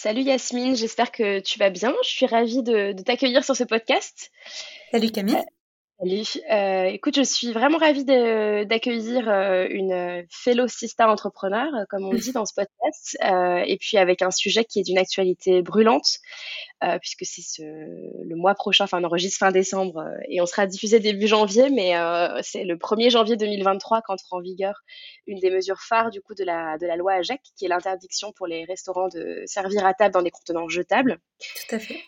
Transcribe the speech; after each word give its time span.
Salut 0.00 0.22
Yasmine, 0.22 0.76
j'espère 0.76 1.10
que 1.10 1.40
tu 1.40 1.58
vas 1.58 1.70
bien. 1.70 1.92
Je 2.04 2.08
suis 2.08 2.26
ravie 2.26 2.62
de, 2.62 2.92
t'accueillir 3.02 3.42
sur 3.42 3.56
ce 3.56 3.64
podcast. 3.64 4.30
Salut 4.92 5.10
Camille. 5.10 5.42
Salut. 6.00 6.40
Euh, 6.52 6.84
écoute, 6.84 7.16
je 7.16 7.22
suis 7.22 7.52
vraiment 7.52 7.78
ravie 7.78 8.04
d'accueillir 8.04 9.28
euh, 9.28 9.66
une 9.68 10.24
fellow 10.30 10.68
sister 10.68 11.02
entrepreneur, 11.02 11.74
euh, 11.74 11.84
comme 11.90 12.04
on 12.04 12.14
dit 12.14 12.30
dans 12.30 12.46
ce 12.46 12.54
podcast, 12.54 13.18
euh, 13.24 13.64
et 13.66 13.76
puis 13.78 13.98
avec 13.98 14.22
un 14.22 14.30
sujet 14.30 14.64
qui 14.64 14.78
est 14.78 14.84
d'une 14.84 14.98
actualité 14.98 15.60
brûlante, 15.60 16.18
euh, 16.84 17.00
puisque 17.00 17.24
c'est 17.24 17.42
ce, 17.42 17.62
le 17.62 18.36
mois 18.36 18.54
prochain, 18.54 18.84
enfin 18.84 19.00
on 19.00 19.04
enregistre 19.04 19.40
fin 19.40 19.50
décembre, 19.50 19.98
euh, 19.98 20.20
et 20.28 20.40
on 20.40 20.46
sera 20.46 20.68
diffusé 20.68 21.00
début 21.00 21.26
janvier, 21.26 21.68
mais 21.68 21.96
euh, 21.96 22.38
c'est 22.44 22.62
le 22.62 22.76
1er 22.76 23.10
janvier 23.10 23.36
2023 23.36 24.02
qu'entre 24.02 24.32
en 24.32 24.40
vigueur 24.40 24.84
une 25.26 25.40
des 25.40 25.50
mesures 25.50 25.80
phares 25.80 26.10
du 26.10 26.20
coup 26.20 26.36
de 26.36 26.44
la, 26.44 26.78
de 26.78 26.86
la 26.86 26.94
loi 26.94 27.14
AGEC, 27.14 27.40
qui 27.56 27.64
est 27.64 27.68
l'interdiction 27.68 28.30
pour 28.30 28.46
les 28.46 28.64
restaurants 28.66 29.08
de 29.08 29.42
servir 29.46 29.84
à 29.84 29.94
table 29.94 30.14
dans 30.14 30.22
des 30.22 30.30
contenants 30.30 30.68
jetables. 30.68 31.18
Tout 31.40 31.74
à 31.74 31.80
fait. 31.80 32.00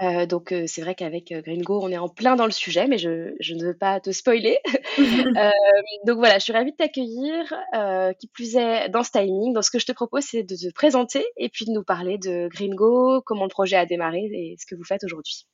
Euh, 0.00 0.26
donc 0.26 0.52
euh, 0.52 0.64
c'est 0.66 0.80
vrai 0.80 0.94
qu'avec 0.94 1.30
euh, 1.32 1.42
Gringo, 1.42 1.80
on 1.82 1.90
est 1.90 1.98
en 1.98 2.08
plein 2.08 2.34
dans 2.34 2.46
le 2.46 2.50
sujet, 2.52 2.86
mais 2.88 2.98
je, 2.98 3.34
je 3.40 3.54
ne 3.54 3.62
veux 3.64 3.76
pas 3.76 4.00
te 4.00 4.10
spoiler. 4.10 4.58
Euh, 5.36 5.50
donc 6.06 6.18
voilà, 6.18 6.38
je 6.38 6.44
suis 6.44 6.52
ravie 6.52 6.72
de 6.72 6.76
t'accueillir. 6.76 7.54
Euh, 7.74 8.12
qui 8.14 8.26
plus 8.28 8.56
est, 8.56 8.88
dans 8.90 9.02
ce 9.02 9.10
timing, 9.10 9.52
donc 9.54 9.64
ce 9.64 9.70
que 9.70 9.78
je 9.78 9.86
te 9.86 9.92
propose, 9.92 10.24
c'est 10.24 10.42
de 10.42 10.54
te 10.54 10.72
présenter 10.74 11.24
et 11.36 11.48
puis 11.48 11.64
de 11.64 11.72
nous 11.72 11.82
parler 11.84 12.18
de 12.18 12.48
Gringo, 12.48 13.22
comment 13.24 13.44
le 13.44 13.48
projet 13.48 13.76
a 13.76 13.86
démarré 13.86 14.20
et 14.20 14.56
ce 14.58 14.66
que 14.66 14.74
vous 14.74 14.84
faites 14.84 15.04
aujourd'hui. 15.04 15.46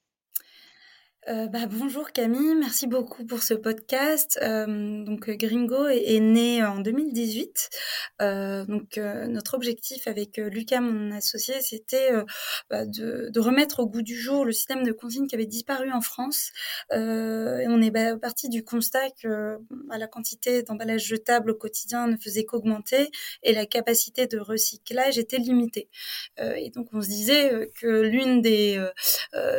Euh, 1.29 1.47
bah, 1.47 1.67
bonjour 1.67 2.11
Camille, 2.13 2.55
merci 2.55 2.87
beaucoup 2.87 3.27
pour 3.27 3.43
ce 3.43 3.53
podcast. 3.53 4.39
Euh, 4.41 5.05
donc 5.05 5.29
Gringo 5.29 5.87
est, 5.87 6.21
né 6.21 6.65
en 6.65 6.79
2018. 6.79 7.69
Euh, 8.23 8.65
donc 8.65 8.97
notre 8.97 9.55
objectif 9.55 10.09
avec 10.09 10.39
Lucas, 10.39 10.81
mon 10.81 11.11
associé, 11.11 11.61
c'était 11.61 12.13
bah, 12.71 12.87
de, 12.87 13.31
remettre 13.39 13.81
au 13.81 13.87
goût 13.87 14.01
du 14.01 14.19
jour 14.19 14.47
le 14.47 14.53
système 14.53 14.85
de 14.85 14.93
consigne 14.93 15.27
qui 15.27 15.35
avait 15.35 15.47
disparu 15.47 15.93
en 15.93 16.01
France. 16.01 16.51
et 16.93 17.67
on 17.69 17.83
est 17.83 17.91
bah, 17.91 18.17
parti 18.17 18.49
du 18.49 18.65
constat 18.65 19.11
que 19.23 19.59
la 19.91 20.07
quantité 20.07 20.63
d'emballages 20.63 21.05
jetables 21.05 21.51
au 21.51 21.55
quotidien 21.55 22.07
ne 22.07 22.17
faisait 22.17 22.45
qu'augmenter 22.45 23.11
et 23.43 23.53
la 23.53 23.67
capacité 23.67 24.27
de 24.27 24.39
recyclage 24.39 25.19
était 25.19 25.39
limitée. 25.39 25.91
et 26.39 26.71
donc 26.71 26.89
on 26.95 27.03
se 27.03 27.09
disait 27.09 27.71
que 27.75 28.01
l'une 28.01 28.41
des, 28.41 28.83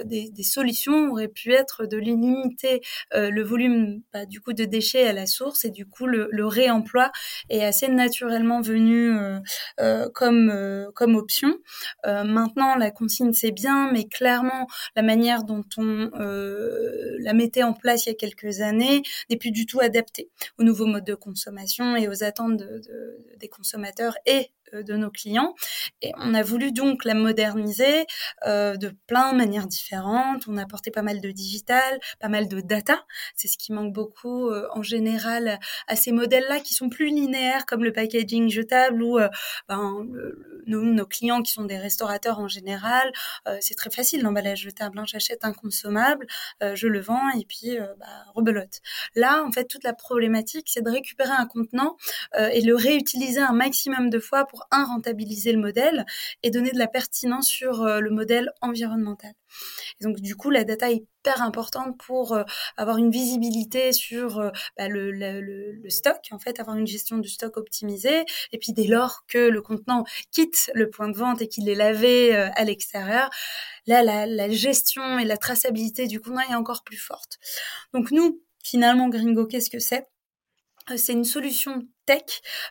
des, 0.06 0.30
des 0.30 0.44
solutions 0.44 1.12
aurait 1.12 1.28
pu 1.28 1.59
de 1.88 1.98
limiter 1.98 2.82
euh, 3.14 3.30
le 3.30 3.44
volume 3.44 4.02
bah, 4.14 4.26
du 4.26 4.42
coup 4.42 4.54
de 4.54 4.66
déchets 4.66 5.08
à 5.08 5.14
la 5.14 5.26
source 5.26 5.66
et 5.66 5.70
du 5.70 5.86
coup 5.86 6.06
le, 6.06 6.30
réemploi 6.46 7.12
est 7.50 7.64
assez 7.64 7.88
naturellement 7.88 8.62
venu 8.62 9.12
euh, 9.12 9.40
euh, 9.80 10.10
comme 10.14 10.52
comme 10.96 11.16
option. 11.16 11.54
maintenant 12.06 12.76
la 12.76 12.92
consigne 12.92 13.34
c'est 13.34 13.52
bien, 13.52 13.92
mais 13.92 14.06
clairement 14.06 14.68
la 14.96 15.02
manière 15.02 15.44
dont 15.44 15.64
on 15.78 16.10
la 17.20 17.34
mettait 17.34 17.64
en 17.64 17.74
place 17.74 18.06
il 18.06 18.10
y 18.10 18.12
a 18.12 18.16
quelques 18.16 18.62
années 18.62 19.04
n'est 19.30 19.38
plus 19.38 19.52
du 19.52 19.66
tout 19.66 19.80
adaptée 19.80 20.30
aux 20.58 20.64
nouveaux 20.64 20.86
modes 20.86 21.06
de 21.06 21.16
consommation 21.16 21.96
et 21.96 22.08
aux 22.08 22.24
attentes 22.24 22.58
de, 22.58 22.80
de, 22.80 23.38
des 23.38 23.50
consommateurs 23.50 24.16
et 24.26 24.52
de 24.74 24.94
nos 24.96 25.10
clients. 25.10 25.56
Et 26.02 26.12
on 26.18 26.34
a 26.34 26.44
voulu 26.44 26.72
donc 26.72 27.06
la 27.06 27.14
moderniser 27.14 28.06
euh, 28.46 28.78
de 28.78 28.94
plein 29.08 29.32
de 29.32 29.38
manières 29.38 29.68
différentes. 29.68 30.48
On 30.48 30.58
a 30.58 30.64
apporté 30.64 30.92
pas 30.92 31.02
mal 31.02 31.22
de 31.22 31.32
digital, 31.32 32.00
pas 32.20 32.30
mal 32.30 32.48
de 32.48 32.62
data. 32.62 33.06
C'est 33.36 33.48
ce 33.48 33.58
qui 33.58 33.74
manque 33.74 33.94
beaucoup 33.94 34.50
euh, 34.50 34.68
en 34.74 34.82
général 34.82 35.60
à 35.88 35.96
ces 35.96 36.12
modèles-là 36.12 36.60
qui 36.60 36.74
sont 36.74 36.90
plus 36.90 37.08
linéaires 37.08 37.66
comme 37.66 37.84
le 37.84 37.92
packaging 37.92 38.50
jetable 38.50 39.04
ou 39.04 39.20
euh, 39.20 39.30
ben, 39.68 40.08
nos, 40.66 41.06
clients 41.06 41.42
qui 41.42 41.52
sont 41.52 41.66
des 41.66 41.78
restaurateurs 41.78 42.40
en 42.40 42.48
général. 42.48 43.12
c'est 43.62 43.76
très 43.76 43.90
facile 43.90 44.22
l'emballage 44.22 44.62
jetable. 44.62 45.00
Hein. 45.00 45.06
J'achète 45.06 45.44
un 45.44 45.54
consommable, 45.54 46.28
je 46.62 46.88
le 46.88 47.00
vends 47.00 47.30
et 47.32 47.46
puis 47.46 47.78
bah, 48.00 48.06
rebelote. 48.36 48.80
Là, 49.16 49.44
en 49.44 49.52
fait, 49.52 49.66
toute 49.66 49.84
la 49.84 49.94
problématique, 49.94 50.68
c'est 50.70 50.84
de 50.84 50.90
récupérer 50.90 51.32
un 51.32 51.48
contenant 51.48 51.98
et 52.38 52.62
le 52.62 52.76
réutiliser 52.76 53.40
un 53.40 53.54
maximum 53.54 54.10
de 54.10 54.20
fois 54.20 54.46
pour 54.46 54.59
rentabiliser 54.72 55.52
le 55.52 55.60
modèle 55.60 56.06
et 56.44 56.52
donner 56.52 56.72
de 56.72 56.78
la 56.78 56.88
pertinence 56.88 57.48
sur 57.48 57.84
euh, 57.84 58.00
le 58.00 58.10
modèle 58.10 58.52
environnemental. 58.62 59.34
Donc 60.02 60.20
du 60.20 60.36
coup, 60.36 60.50
la 60.50 60.64
data 60.64 60.92
est 60.92 61.06
hyper 61.20 61.42
importante 61.42 61.98
pour 61.98 62.34
euh, 62.34 62.44
avoir 62.78 62.98
une 62.98 63.12
visibilité 63.12 63.94
sur 63.94 64.40
euh, 64.40 64.50
bah, 64.78 64.88
le, 64.88 65.82
stock, 65.90 66.18
en 66.32 66.40
fait, 66.40 66.60
avoir 66.60 66.78
une 66.78 66.88
gestion 66.88 67.18
du 67.18 67.30
stock 67.30 67.58
optimisée. 67.58 68.26
Et 68.52 68.58
puis 68.58 68.74
dès 68.74 68.88
lors 68.88 69.26
que 69.28 69.38
le 69.38 69.62
contenant 69.62 70.04
quitte 70.32 70.72
le 70.74 70.90
point 70.90 71.10
de 71.10 71.18
vente 71.18 71.42
et 71.42 71.48
qu'il 71.48 71.68
est 71.70 71.76
lavé 71.76 72.36
à 72.36 72.64
l'extérieur, 72.64 73.30
là, 73.88 74.04
la, 74.04 74.26
la 74.26 74.50
gestion 74.50 75.20
et 75.20 75.26
la 75.26 75.38
traçabilité 75.38 76.08
du 76.08 76.20
contenant 76.20 76.42
est 76.50 76.56
encore 76.56 76.84
plus 76.84 76.98
forte. 76.98 77.40
Donc 77.94 78.12
nous, 78.12 78.42
finalement, 78.64 79.10
Gringo, 79.10 79.46
qu'est-ce 79.46 79.70
que 79.70 79.80
c'est? 79.80 80.08
C'est 80.96 81.14
une 81.14 81.24
solution 81.24 81.88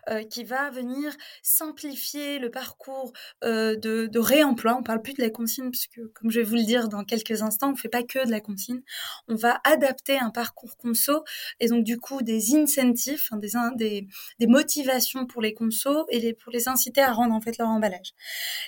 euh, 0.09 0.25
qui 0.25 0.45
va 0.45 0.71
venir 0.71 1.13
simplifier 1.43 2.39
le 2.39 2.51
parcours 2.51 3.13
euh, 3.45 3.77
de, 3.77 4.19
réemploi. 4.19 4.77
On 4.79 4.83
parle 4.83 5.01
plus 5.01 5.15
de 5.15 5.23
la 5.23 5.31
consigne 5.31 5.71
puisque, 5.71 6.01
comme 6.15 6.31
je 6.31 6.41
vais 6.41 6.45
vous 6.45 6.57
le 6.57 6.65
dire 6.65 6.89
dans 6.89 7.05
quelques 7.05 7.43
instants, 7.43 7.73
on 7.73 7.77
fait 7.77 7.89
pas 7.89 8.03
que 8.03 8.25
de 8.25 8.31
la 8.31 8.41
consigne. 8.41 8.81
On 9.29 9.37
va 9.37 9.61
adapter 9.65 10.19
un 10.19 10.31
parcours 10.31 10.77
conso 10.77 11.25
et 11.61 11.69
donc 11.69 11.85
du 11.85 11.99
coup 11.99 12.23
des 12.23 12.57
incentives, 12.57 13.29
des, 13.77 14.09
motivations 14.41 15.27
pour 15.27 15.43
les 15.43 15.55
consos 15.55 16.07
et 16.11 16.33
pour 16.35 16.51
les 16.53 16.69
inciter 16.69 17.01
à 17.01 17.13
rendre 17.13 17.35
en 17.35 17.41
fait 17.41 17.59
leur 17.59 17.69
emballage. 17.69 18.15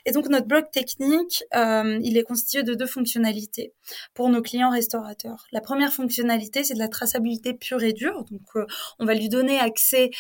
Et 0.07 0.13
donc 0.13 0.29
notre 0.29 0.47
bloc 0.47 0.71
technique, 0.71 1.43
euh, 1.55 1.99
il 2.03 2.17
est 2.17 2.23
constitué 2.23 2.63
de 2.63 2.75
deux 2.75 2.87
fonctionnalités 2.87 3.73
pour 4.15 4.29
nos 4.29 4.43
clients 4.43 4.71
restaurateurs. 4.71 5.47
La 5.53 5.61
première 5.61 5.93
fonctionnalité, 5.93 6.63
c'est 6.65 6.75
de 6.75 6.79
la 6.79 6.89
traçabilité 6.89 7.55
pure 7.55 7.83
et 7.83 7.93
dure. 7.93 8.25
Donc 8.31 8.67
on 8.99 9.05
va 9.05 9.15
lui 9.15 9.29
donner 9.29 9.59
accès 9.59 10.11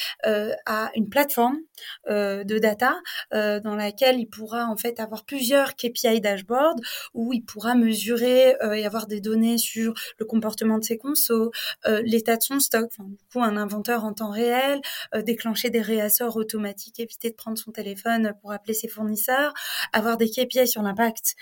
à 0.66 0.90
une 0.94 1.08
plateforme 1.08 1.58
euh, 2.08 2.44
de 2.44 2.58
data 2.58 3.00
euh, 3.32 3.60
dans 3.60 3.74
laquelle 3.74 4.18
il 4.18 4.26
pourra 4.26 4.66
en 4.66 4.76
fait 4.76 5.00
avoir 5.00 5.24
plusieurs 5.24 5.76
KPI 5.76 6.20
dashboard 6.20 6.80
où 7.14 7.32
il 7.32 7.42
pourra 7.42 7.74
mesurer 7.74 8.56
euh, 8.62 8.72
et 8.72 8.84
avoir 8.84 9.06
des 9.06 9.20
données 9.20 9.58
sur 9.58 9.94
le 10.18 10.24
comportement 10.24 10.78
de 10.78 10.84
ses 10.84 10.98
consos, 10.98 11.50
l'état 12.04 12.36
de 12.36 12.42
son 12.42 12.60
stock, 12.60 12.90
enfin, 12.98 13.42
un 13.42 13.56
inventeur 13.56 14.04
en 14.04 14.12
temps 14.12 14.30
réel, 14.30 14.80
déclencher 15.24 15.70
des 15.70 15.80
réassorts 15.80 16.36
automatiques, 16.36 17.00
éviter 17.00 17.30
de 17.30 17.34
prendre 17.34 17.58
son 17.58 17.72
téléphone 17.72 18.34
pour 18.40 18.52
appeler 18.52 18.74
ses 18.74 18.88
fournisseurs, 18.88 19.52
avoir 19.92 20.16
des 20.16 20.30
KPI 20.30 20.66
sur 20.68 20.82
l'impact 20.82 21.34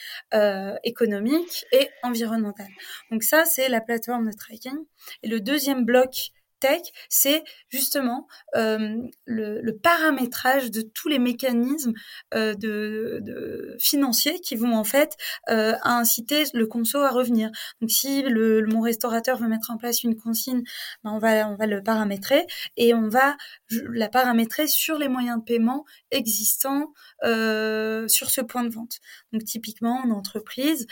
économique 0.84 1.66
et 1.72 1.88
environnemental. 2.02 2.68
Donc 3.10 3.22
ça 3.22 3.44
c'est 3.44 3.68
la 3.68 3.80
plateforme 3.80 4.30
de 4.30 4.36
tracking. 4.36 4.78
Et 5.22 5.28
le 5.28 5.40
deuxième 5.40 5.84
bloc 5.84 6.32
tech, 6.60 6.82
c'est 7.08 7.44
justement 7.70 8.26
euh, 8.56 8.96
le, 9.26 9.72
paramétrage 9.78 10.70
de 10.70 10.80
tous 10.82 11.08
les 11.08 11.18
mécanismes 11.18 11.92
euh, 12.34 13.76
financiers 13.78 14.40
qui 14.40 14.56
vont 14.56 14.74
en 14.74 14.84
fait 14.84 15.16
euh, 15.50 15.74
inciter 15.82 16.44
le 16.52 16.66
conso 16.66 16.98
à 16.98 17.10
revenir. 17.10 17.50
Donc 17.80 17.90
si 17.90 18.22
le, 18.22 18.66
mon 18.66 18.80
restaurateur 18.80 19.38
veut 19.38 19.48
mettre 19.48 19.70
en 19.70 19.76
place 19.76 20.02
une 20.02 20.16
consigne, 20.16 20.62
ben 21.04 21.12
on 21.12 21.18
va 21.18 21.66
le 21.66 21.82
paramétrer 21.82 22.46
et 22.76 22.92
on 22.92 23.08
va 23.08 23.36
la 23.70 24.08
paramétrer 24.08 24.66
sur 24.66 24.98
les 24.98 25.08
moyens 25.08 25.38
de 25.38 25.44
paiement 25.44 25.84
existants 26.10 26.92
sur 27.22 28.30
ce 28.30 28.40
point 28.40 28.64
de 28.64 28.70
vente. 28.70 28.98
Donc 29.32 29.44
typiquement 29.44 30.00
en 30.04 30.10
entreprise, 30.10 30.86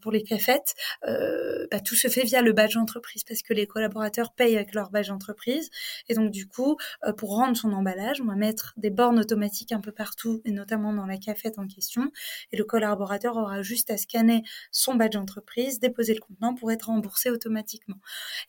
pour 0.00 0.10
les 0.10 0.22
cafettes, 0.22 0.74
bah, 1.02 1.80
tout 1.84 1.94
se 1.94 2.08
fait 2.08 2.24
via 2.24 2.42
le 2.42 2.52
badge 2.52 2.76
entreprise 2.76 3.24
parce 3.24 3.42
que 3.42 3.54
les 3.54 3.66
collaborateurs 3.66 4.32
payent 4.32 4.56
avec 4.56 4.74
leur 4.74 4.90
badge 4.90 5.11
entreprise. 5.12 5.70
Et 6.08 6.14
donc 6.14 6.30
du 6.30 6.48
coup, 6.48 6.76
euh, 7.04 7.12
pour 7.12 7.36
rendre 7.36 7.56
son 7.56 7.72
emballage, 7.72 8.20
on 8.20 8.26
va 8.26 8.34
mettre 8.34 8.74
des 8.76 8.90
bornes 8.90 9.18
automatiques 9.18 9.72
un 9.72 9.80
peu 9.80 9.92
partout, 9.92 10.40
et 10.44 10.50
notamment 10.50 10.92
dans 10.92 11.06
la 11.06 11.18
cafette 11.18 11.58
en 11.58 11.66
question. 11.66 12.10
Et 12.50 12.56
le 12.56 12.64
collaborateur 12.64 13.36
aura 13.36 13.62
juste 13.62 13.90
à 13.90 13.96
scanner 13.96 14.42
son 14.70 14.94
badge 14.94 15.16
entreprise, 15.16 15.80
déposer 15.80 16.14
le 16.14 16.20
contenant 16.20 16.54
pour 16.54 16.72
être 16.72 16.86
remboursé 16.86 17.30
automatiquement. 17.30 17.96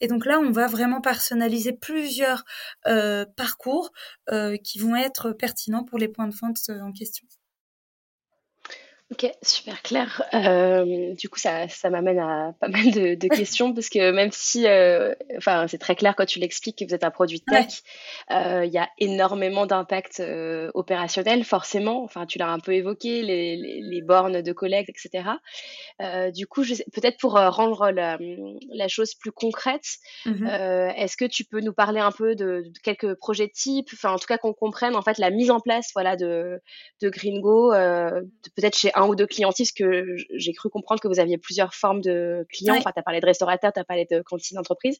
Et 0.01 0.07
donc 0.07 0.25
là, 0.25 0.39
on 0.39 0.51
va 0.51 0.68
vraiment 0.68 1.01
personnaliser 1.01 1.74
plusieurs 1.74 2.44
euh, 2.88 3.25
parcours 3.36 3.92
euh, 4.31 4.57
qui 4.57 4.80
vont 4.80 4.95
être 4.95 5.31
pertinents 5.31 5.83
pour 5.83 6.00
les 6.00 6.07
points 6.07 6.27
de 6.27 6.36
vente 6.36 6.57
en 6.69 6.92
question. 6.92 7.27
Ok, 9.13 9.30
super 9.44 9.83
clair. 9.83 10.24
Euh, 10.33 11.13
du 11.13 11.30
coup, 11.30 11.38
ça, 11.38 11.68
ça 11.68 11.92
m'amène 11.92 12.18
à 12.18 12.56
pas 12.60 12.68
mal 12.68 12.89
de, 12.89 13.13
de 13.13 13.27
questions 13.27 13.71
parce 13.71 13.89
que 13.89 14.10
même 14.12 14.31
si, 14.31 14.65
euh, 14.65 15.13
enfin, 15.38 15.68
c'est 15.68 15.77
très 15.77 15.95
clair 15.95 16.15
quand 16.15 16.25
tu 16.25 16.39
l'expliques 16.39 16.80
que 16.80 16.86
vous 16.86 16.95
êtes 16.95 17.04
un 17.04 17.12
produit 17.12 17.39
tech, 17.39 17.68
il 18.31 18.36
ouais. 18.36 18.44
euh, 18.48 18.65
y 18.65 18.80
a 18.80 18.89
énormément 18.98 19.68
d'impact 19.68 20.24
opérationnel, 20.74 21.44
forcément. 21.44 22.04
Enfin, 22.04 22.25
tu 22.25 22.39
l'as 22.39 22.50
un 22.50 22.57
peu 22.60 22.74
évoqué, 22.74 23.21
les, 23.21 23.56
les, 23.56 23.81
les, 23.81 24.01
bornes 24.01 24.42
de 24.42 24.51
collecte, 24.51 24.89
etc. 24.89 25.30
Du 26.33 26.48
coup, 26.48 26.63
peut-être 26.63 27.19
pour 27.19 27.33
rendre 27.33 27.92
la, 27.92 28.18
la, 28.71 28.88
chose 28.88 29.13
plus 29.13 29.31
concrète, 29.31 29.86
mm 30.25 30.31
-hmm. 30.31 30.94
est-ce 30.98 31.18
que 31.18 31.25
tu 31.25 31.44
peux 31.45 31.62
nous 31.62 31.74
parler 31.74 32.00
un 32.00 32.12
peu 32.12 32.33
de, 32.36 32.63
de 32.74 32.80
quelques 32.83 33.13
projets 33.25 33.50
types, 33.50 33.92
enfin, 33.94 34.12
en 34.16 34.18
tout 34.18 34.27
cas, 34.27 34.39
qu'on 34.39 34.54
comprenne 34.54 34.95
en 34.95 35.04
fait 35.04 35.19
la 35.19 35.30
mise 35.30 35.51
en 35.51 35.59
place, 35.59 35.92
voilà, 35.94 36.16
de, 36.16 36.59
de 37.01 37.09
Gringo, 37.09 37.71
peut-être 38.56 38.77
chez 38.77 38.92
un 38.95 39.02
un 39.03 39.07
ou 39.07 39.15
deux 39.15 39.27
clientistes 39.27 39.75
que 39.77 40.15
j'ai 40.33 40.53
cru 40.53 40.69
comprendre 40.69 41.01
que 41.01 41.07
vous 41.07 41.19
aviez 41.19 41.38
plusieurs 41.38 41.73
formes 41.73 42.01
de 42.01 42.45
clients. 42.50 42.75
Enfin, 42.77 42.91
tu 42.91 43.00
as 43.00 43.03
parlé 43.03 43.19
de 43.19 43.25
restaurateurs, 43.25 43.73
tu 43.73 43.79
as 43.79 43.83
parlé 43.83 44.07
de 44.09 44.21
cantines 44.21 44.55
d'entreprise. 44.55 45.00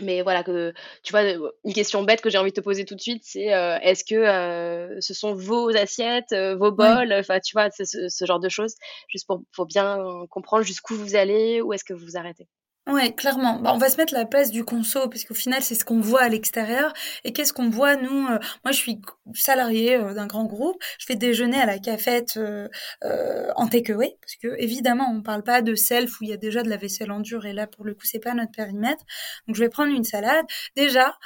Mais 0.00 0.22
voilà, 0.22 0.44
que, 0.44 0.72
tu 1.02 1.12
vois, 1.12 1.22
une 1.64 1.72
question 1.72 2.02
bête 2.04 2.20
que 2.20 2.30
j'ai 2.30 2.38
envie 2.38 2.50
de 2.50 2.56
te 2.56 2.60
poser 2.60 2.84
tout 2.84 2.94
de 2.94 3.00
suite, 3.00 3.22
c'est 3.24 3.52
euh, 3.52 3.78
est-ce 3.80 4.04
que 4.04 4.14
euh, 4.14 5.00
ce 5.00 5.12
sont 5.12 5.34
vos 5.34 5.70
assiettes, 5.76 6.32
euh, 6.32 6.56
vos 6.56 6.70
bols, 6.70 7.12
enfin, 7.12 7.40
tu 7.40 7.52
vois, 7.52 7.68
ce, 7.70 8.08
ce, 8.08 8.24
genre 8.24 8.38
de 8.38 8.48
choses, 8.48 8.74
juste 9.08 9.26
pour, 9.26 9.42
pour 9.52 9.66
bien 9.66 9.98
comprendre 10.30 10.62
jusqu'où 10.62 10.94
vous 10.94 11.16
allez, 11.16 11.60
où 11.60 11.72
est-ce 11.72 11.82
que 11.84 11.94
vous 11.94 12.04
vous 12.04 12.16
arrêtez? 12.16 12.46
Ouais, 12.88 13.14
clairement. 13.14 13.60
Bah, 13.60 13.72
on 13.74 13.78
va 13.78 13.90
se 13.90 13.98
mettre 13.98 14.14
la 14.14 14.24
place 14.24 14.50
du 14.50 14.64
conso, 14.64 15.08
parce 15.08 15.24
qu'au 15.24 15.34
final, 15.34 15.62
c'est 15.62 15.74
ce 15.74 15.84
qu'on 15.84 16.00
voit 16.00 16.22
à 16.22 16.28
l'extérieur. 16.30 16.94
Et 17.22 17.34
qu'est-ce 17.34 17.52
qu'on 17.52 17.68
voit, 17.68 17.96
nous 17.96 18.26
euh, 18.28 18.38
Moi, 18.64 18.72
je 18.72 18.78
suis 18.78 19.02
salariée 19.34 19.96
euh, 19.96 20.14
d'un 20.14 20.26
grand 20.26 20.44
groupe. 20.46 20.82
Je 20.98 21.04
fais 21.04 21.14
déjeuner 21.14 21.60
à 21.60 21.66
la 21.66 21.78
cafette 21.78 22.38
euh, 22.38 22.66
euh, 23.04 23.50
en 23.56 23.68
takeaway, 23.68 24.16
parce 24.22 24.36
que 24.36 24.58
évidemment, 24.58 25.12
on 25.14 25.20
parle 25.22 25.42
pas 25.42 25.60
de 25.60 25.74
self 25.74 26.18
où 26.18 26.24
il 26.24 26.30
y 26.30 26.32
a 26.32 26.38
déjà 26.38 26.62
de 26.62 26.70
la 26.70 26.78
vaisselle 26.78 27.10
en 27.10 27.20
dur. 27.20 27.44
Et 27.44 27.52
là, 27.52 27.66
pour 27.66 27.84
le 27.84 27.92
coup, 27.92 28.06
c'est 28.06 28.20
pas 28.20 28.32
notre 28.32 28.52
périmètre. 28.52 29.04
Donc, 29.46 29.56
je 29.56 29.60
vais 29.60 29.68
prendre 29.68 29.92
une 29.92 30.04
salade. 30.04 30.46
Déjà, 30.74 31.18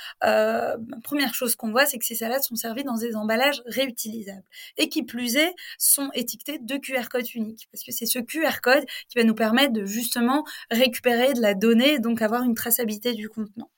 première 1.04 1.34
chose 1.34 1.54
qu'on 1.54 1.70
voit, 1.70 1.86
c'est 1.86 1.98
que 1.98 2.04
ces 2.04 2.16
salades 2.16 2.42
sont 2.42 2.56
servies 2.56 2.84
dans 2.84 2.96
des 2.96 3.14
emballages 3.14 3.62
réutilisables. 3.66 4.44
Et 4.78 4.88
qui 4.88 5.04
plus 5.04 5.36
est, 5.36 5.54
sont 5.78 6.10
étiquetés 6.14 6.58
de 6.58 6.76
QR 6.76 7.08
code 7.08 7.26
unique, 7.34 7.68
parce 7.70 7.84
que 7.84 7.92
c'est 7.92 8.06
ce 8.06 8.18
QR 8.18 8.60
code 8.62 8.84
qui 9.08 9.18
va 9.18 9.24
nous 9.24 9.34
permettre 9.34 9.72
de 9.72 9.84
justement 9.84 10.44
récupérer 10.70 11.34
de 11.34 11.40
la 11.40 11.51
donner, 11.54 11.98
donc 11.98 12.22
avoir 12.22 12.42
une 12.42 12.54
traçabilité 12.54 13.12
du 13.14 13.28
contenant. 13.28 13.70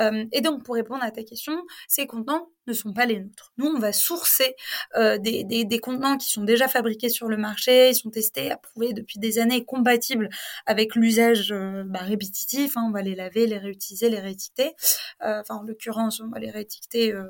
Euh, 0.00 0.24
et 0.32 0.40
donc, 0.40 0.64
pour 0.64 0.74
répondre 0.74 1.02
à 1.02 1.10
ta 1.10 1.22
question, 1.22 1.64
ces 1.88 2.06
contenants 2.06 2.48
ne 2.66 2.72
sont 2.72 2.92
pas 2.92 3.06
les 3.06 3.20
nôtres. 3.20 3.52
Nous, 3.58 3.66
on 3.66 3.78
va 3.78 3.92
sourcer 3.92 4.54
euh, 4.96 5.18
des, 5.18 5.44
des, 5.44 5.78
contenants 5.78 6.16
qui 6.16 6.30
sont 6.30 6.44
déjà 6.44 6.68
fabriqués 6.68 7.08
sur 7.08 7.28
le 7.28 7.36
marché, 7.36 7.90
ils 7.90 7.94
sont 7.94 8.10
testés, 8.10 8.50
approuvés 8.50 8.92
depuis 8.92 9.18
des 9.18 9.38
années, 9.38 9.64
compatibles 9.64 10.28
avec 10.66 10.94
l'usage 10.94 11.52
euh, 11.52 11.84
bah, 11.86 12.00
répétitif. 12.00 12.76
Hein, 12.76 12.84
on 12.88 12.90
va 12.90 13.02
les 13.02 13.14
laver, 13.14 13.46
les 13.46 13.58
réutiliser, 13.58 14.08
les 14.08 14.20
réétiqueter. 14.20 14.74
Euh, 15.22 15.40
enfin, 15.40 15.56
en 15.56 15.62
l'occurrence, 15.62 16.20
on 16.20 16.28
va 16.28 16.38
les 16.38 16.50
réétiqueter 16.50 17.12
euh, 17.12 17.24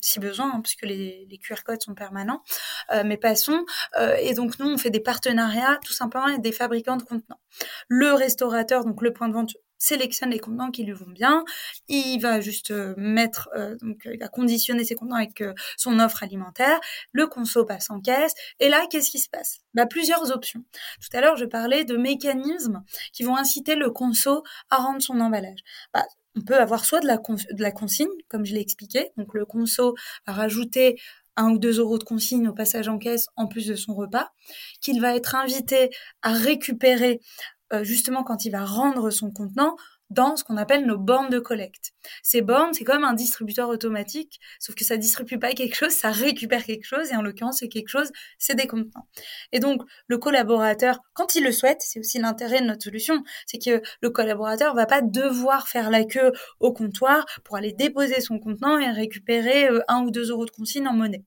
si 0.00 0.20
besoin, 0.20 0.52
hein, 0.54 0.60
puisque 0.62 0.82
les, 0.82 1.26
les, 1.28 1.38
QR 1.38 1.62
codes 1.64 1.82
sont 1.82 1.94
permanents. 1.94 2.42
Mais 3.04 3.16
passons. 3.16 3.64
et 4.20 4.34
donc, 4.34 4.58
nous, 4.58 4.66
on 4.66 4.78
fait 4.78 4.90
des 4.90 5.00
partenariats 5.00 5.78
tout 5.84 5.92
simplement 5.92 6.26
avec 6.26 6.40
des 6.40 6.52
fabricants 6.52 6.96
de 6.96 7.02
contenants. 7.02 7.40
Le 7.88 8.12
restaurateur, 8.12 8.84
donc 8.84 9.02
le 9.02 9.12
point 9.12 9.28
de 9.28 9.34
vente 9.34 9.54
sélectionne 9.78 10.30
les 10.30 10.38
contenants 10.38 10.70
qui 10.70 10.84
lui 10.84 10.92
vont 10.92 11.10
bien. 11.10 11.44
Il 11.88 12.18
va 12.20 12.40
juste 12.40 12.70
euh, 12.70 12.94
mettre, 12.96 13.48
euh, 13.56 13.76
donc 13.80 14.06
euh, 14.06 14.14
il 14.14 14.20
va 14.20 14.28
conditionner 14.28 14.84
ses 14.84 14.94
contenants 14.94 15.16
avec 15.16 15.42
son 15.76 15.98
offre 16.00 16.22
alimentaire. 16.22 16.80
Le 17.12 17.26
conso 17.26 17.64
passe 17.64 17.90
en 17.90 18.00
caisse. 18.00 18.32
Et 18.60 18.68
là, 18.68 18.86
qu'est-ce 18.90 19.10
qui 19.10 19.18
se 19.18 19.28
passe? 19.28 19.60
Bah, 19.74 19.86
Plusieurs 19.86 20.30
options. 20.30 20.64
Tout 21.00 21.16
à 21.16 21.20
l'heure, 21.20 21.36
je 21.36 21.44
parlais 21.44 21.84
de 21.84 21.96
mécanismes 21.96 22.82
qui 23.12 23.22
vont 23.22 23.36
inciter 23.36 23.74
le 23.74 23.90
conso 23.90 24.42
à 24.70 24.76
rendre 24.76 25.00
son 25.00 25.20
emballage. 25.20 25.60
Bah, 25.94 26.04
on 26.36 26.40
peut 26.42 26.58
avoir 26.58 26.84
soit 26.84 27.00
de 27.00 27.06
la, 27.06 27.16
de 27.16 27.62
la 27.62 27.72
consigne, 27.72 28.08
comme 28.28 28.44
je 28.44 28.54
l'ai 28.54 28.60
expliqué. 28.60 29.10
Donc 29.16 29.34
le 29.34 29.44
conso 29.44 29.94
va 30.26 30.32
rajouter 30.32 31.00
un 31.38 31.52
ou 31.52 31.58
deux 31.58 31.78
euros 31.78 31.98
de 31.98 32.04
consigne 32.04 32.48
au 32.48 32.52
passage 32.52 32.88
en 32.88 32.98
caisse 32.98 33.28
en 33.36 33.46
plus 33.46 33.66
de 33.66 33.76
son 33.76 33.94
repas, 33.94 34.32
qu'il 34.80 35.00
va 35.00 35.14
être 35.14 35.36
invité 35.36 35.90
à 36.22 36.32
récupérer 36.32 37.20
euh, 37.72 37.84
justement 37.84 38.24
quand 38.24 38.44
il 38.44 38.50
va 38.50 38.64
rendre 38.64 39.10
son 39.10 39.30
contenant 39.30 39.76
dans 40.10 40.36
ce 40.36 40.44
qu'on 40.44 40.56
appelle 40.56 40.86
nos 40.86 40.96
bornes 40.98 41.28
de 41.28 41.38
collecte. 41.38 41.92
Ces 42.22 42.40
bornes, 42.40 42.72
c'est 42.72 42.84
comme 42.84 43.04
un 43.04 43.12
distributeur 43.12 43.68
automatique, 43.68 44.40
sauf 44.58 44.74
que 44.74 44.84
ça 44.84 44.96
distribue 44.96 45.38
pas 45.38 45.52
quelque 45.52 45.74
chose, 45.74 45.90
ça 45.90 46.10
récupère 46.10 46.64
quelque 46.64 46.84
chose, 46.84 47.12
et 47.12 47.16
en 47.16 47.22
l'occurrence, 47.22 47.58
c'est 47.58 47.68
quelque 47.68 47.88
chose, 47.88 48.10
c'est 48.38 48.54
des 48.54 48.66
contenants. 48.66 49.06
Et 49.52 49.60
donc, 49.60 49.82
le 50.06 50.18
collaborateur, 50.18 51.00
quand 51.12 51.34
il 51.34 51.44
le 51.44 51.52
souhaite, 51.52 51.82
c'est 51.82 52.00
aussi 52.00 52.18
l'intérêt 52.18 52.60
de 52.60 52.66
notre 52.66 52.84
solution, 52.84 53.22
c'est 53.46 53.58
que 53.58 53.82
le 54.00 54.10
collaborateur 54.10 54.74
va 54.74 54.86
pas 54.86 55.02
devoir 55.02 55.68
faire 55.68 55.90
la 55.90 56.04
queue 56.04 56.32
au 56.60 56.72
comptoir 56.72 57.26
pour 57.44 57.56
aller 57.56 57.72
déposer 57.72 58.20
son 58.20 58.38
contenant 58.38 58.78
et 58.78 58.90
récupérer 58.90 59.68
euh, 59.68 59.80
un 59.88 60.02
ou 60.04 60.10
deux 60.10 60.30
euros 60.30 60.46
de 60.46 60.50
consigne 60.50 60.88
en 60.88 60.94
monnaie. 60.94 61.24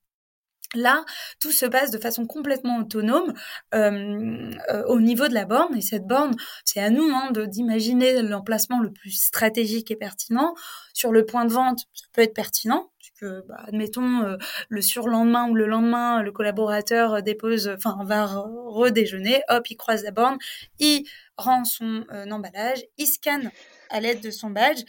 Là, 0.73 1.03
tout 1.41 1.51
se 1.51 1.65
passe 1.65 1.91
de 1.91 1.97
façon 1.97 2.25
complètement 2.25 2.77
autonome 2.79 3.33
euh, 3.73 4.51
euh, 4.69 4.83
au 4.87 5.01
niveau 5.01 5.27
de 5.27 5.33
la 5.33 5.45
borne. 5.45 5.75
Et 5.75 5.81
cette 5.81 6.07
borne, 6.07 6.33
c'est 6.63 6.79
à 6.79 6.89
nous 6.89 7.09
hein, 7.13 7.31
d'imaginer 7.47 8.21
l'emplacement 8.21 8.79
le 8.79 8.91
plus 8.91 9.11
stratégique 9.11 9.91
et 9.91 9.97
pertinent. 9.97 10.53
Sur 10.93 11.11
le 11.11 11.25
point 11.25 11.45
de 11.45 11.51
vente, 11.51 11.79
ça 11.93 12.05
peut 12.13 12.21
être 12.21 12.33
pertinent. 12.33 12.89
Bah, 13.21 13.63
admettons, 13.67 14.23
euh, 14.23 14.37
le 14.69 14.81
surlendemain 14.81 15.49
ou 15.49 15.55
le 15.55 15.67
lendemain, 15.67 16.23
le 16.23 16.31
collaborateur 16.31 17.21
dépose, 17.21 17.67
enfin, 17.67 17.97
va 18.03 18.25
redéjeuner, 18.25 19.41
hop, 19.49 19.69
il 19.69 19.77
croise 19.77 20.03
la 20.03 20.11
borne, 20.11 20.37
il 20.79 21.05
rend 21.37 21.63
son 21.63 22.05
emballage, 22.29 22.83
il 22.97 23.07
scanne 23.07 23.51
à 23.91 23.99
l'aide 23.99 24.21
de 24.21 24.31
son 24.31 24.49
badge. 24.49 24.83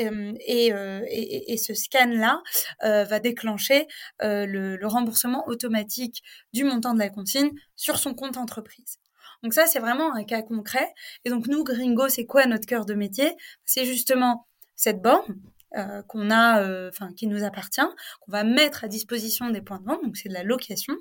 Euh, 0.00 0.32
euh, 0.48 1.02
et, 1.08 1.52
et, 1.52 1.56
ce 1.58 1.74
scan-là 1.74 2.42
euh, 2.84 3.04
va 3.04 3.20
déclencher 3.20 3.86
le, 4.20 4.76
le, 4.76 4.86
remboursement 4.86 5.46
automatique 5.46 6.22
du 6.54 6.64
montant 6.64 6.94
de 6.94 6.98
la 6.98 7.10
consigne 7.10 7.50
sur 7.76 7.98
son 7.98 8.14
compte 8.14 8.38
entreprise. 8.38 8.98
Donc 9.42 9.52
ça, 9.52 9.66
c'est 9.66 9.78
vraiment 9.78 10.14
un 10.14 10.24
cas 10.24 10.40
concret. 10.40 10.88
Et 11.24 11.30
donc 11.30 11.46
nous, 11.48 11.64
Gringo, 11.64 12.08
c'est 12.08 12.24
quoi 12.24 12.46
notre 12.46 12.66
cœur 12.66 12.86
de 12.86 12.94
métier? 12.94 13.36
C'est 13.64 13.84
justement 13.84 14.46
cette 14.74 15.02
borne 15.02 15.36
euh, 15.76 16.02
qu'on 16.02 16.30
a, 16.30 16.62
euh, 16.62 16.88
enfin 16.88 17.12
qui 17.14 17.26
nous 17.26 17.44
appartient, 17.44 17.80
qu'on 18.20 18.32
va 18.32 18.42
mettre 18.44 18.84
à 18.84 18.88
disposition 18.88 19.50
des 19.50 19.60
points 19.60 19.78
de 19.78 19.84
vente, 19.84 20.02
donc 20.02 20.16
c'est 20.16 20.28
de 20.28 20.34
la 20.34 20.42
location. 20.42 20.94